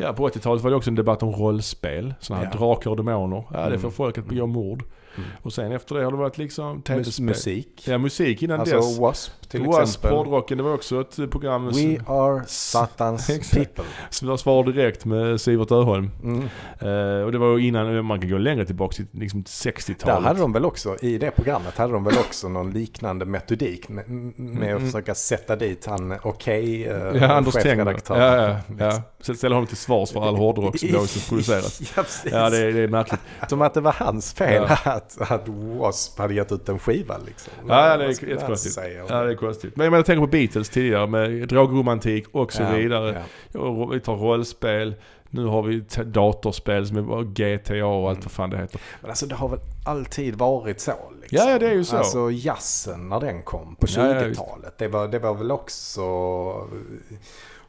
[0.00, 2.14] Ja på 80-talet var det också en debatt om rollspel.
[2.20, 2.58] Sådana här Ja.
[2.58, 3.42] drakar och demoner.
[3.52, 3.80] Ja det Mm.
[3.80, 4.82] får folk att begå mord.
[5.18, 5.30] Mm.
[5.42, 7.82] Och sen efter det har det varit liksom Mus- musik.
[7.88, 8.96] Ja musik innan Alltså dess.
[8.96, 9.48] W.A.S.P.
[9.48, 10.10] till Was, exempel.
[10.10, 13.84] Poddrocken, det var också ett program We are Satans people.
[14.10, 16.10] som var svar direkt med Sivert Öholm.
[16.22, 16.42] Mm.
[16.80, 20.24] Eh, och det var innan, man kan gå längre tillbaka till liksom Där 60-talet.
[20.26, 24.08] hade de väl också, i det programmet hade de väl också någon liknande metodik med,
[24.10, 24.86] med att Mm.
[24.86, 28.20] försöka sätta dit han Okej, eh, Ja, Anders chefredaktör.
[28.20, 29.02] Ja, ja, ja.
[29.20, 31.80] Sen ställer honom till svars för all hårdrock som någonsin producerats.
[31.96, 32.32] Ja, precis.
[32.32, 33.20] Ja, det, är- det är märkligt.
[33.48, 34.90] Som att det var hans fel Ja.
[34.92, 36.22] att, att W.A.S.P.
[36.22, 37.52] hade gett ut en skiva liksom.
[37.68, 38.78] Ja, det är jättekonstigt.
[39.08, 39.76] Ja, det är konstigt.
[39.76, 43.22] Men jag, menar, jag tänker på Beatles tidigare med drogromantik och så Ja, vidare.
[43.52, 43.86] ja.
[43.92, 44.94] Vi tar rollspel.
[45.30, 48.24] Nu har vi datorspel som är GTA och allt Mm.
[48.24, 48.80] vad fan det heter.
[49.00, 50.92] Men alltså det har väl alltid varit så.
[51.20, 51.38] Liksom.
[51.38, 51.96] Ja, ja, det är ju så.
[51.96, 54.40] Alltså jazzen när den kom på Ja, ja, visst.
[54.40, 54.78] 20-talet.
[54.78, 56.02] det, var, det var väl också...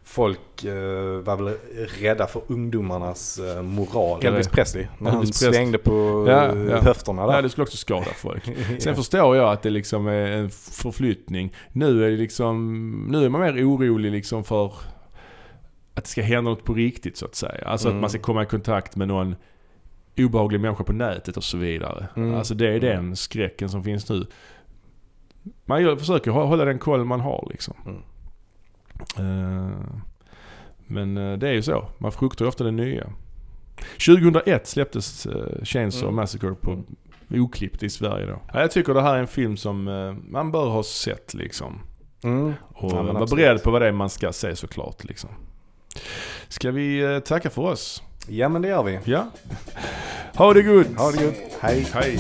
[0.09, 0.73] Folk eh,
[1.23, 1.53] var väl
[2.01, 4.25] rädda för ungdomarnas eh, moral.
[4.25, 5.53] Elvis Presley, när han Presley.
[5.53, 6.77] svängde på Ja, eh, ja.
[6.81, 7.33] höfterna där.
[7.33, 8.43] Ja, det skulle också skada folk.
[8.67, 8.95] Sen Ja.
[8.95, 11.53] förstår jag att det liksom är en förflyttning.
[11.71, 14.65] Nu är det liksom, nu är man mer orolig liksom för
[15.93, 17.63] att det ska hända något på riktigt så att säga.
[17.67, 17.97] Alltså Mm.
[17.97, 19.35] att man ska komma i kontakt med någon
[20.17, 22.07] obehaglig människa på nätet och så vidare.
[22.15, 22.35] Mm.
[22.35, 24.25] Alltså det är den skräcken som finns nu.
[25.65, 27.73] Man gör, försöker hå- hålla den koll man har liksom.
[27.85, 28.01] Mm.
[29.17, 29.69] Eh,
[30.87, 31.85] men eh, det är ju så.
[31.97, 33.07] Man fruktar ofta det nya.
[34.05, 35.33] 2001 släpptes uh,
[35.63, 36.15] Chainsaw Mm.
[36.15, 37.43] Massacre på Mm.
[37.43, 38.39] oklippt i Sverige då.
[38.53, 41.79] Ja, jag tycker det här är en film som eh, man bör ha sett liksom.
[42.23, 42.53] Mm.
[42.73, 45.29] Och Ja, vara beredd på vad det är man ska se såklart liksom.
[46.47, 48.03] Ska vi eh, tacka för oss?
[48.27, 48.99] Ja men det gör vi.
[49.05, 49.27] Ja.
[50.35, 50.97] Ha det gott!
[50.97, 51.35] Ha det gott.
[51.61, 51.87] Hej.
[51.93, 52.19] Hej!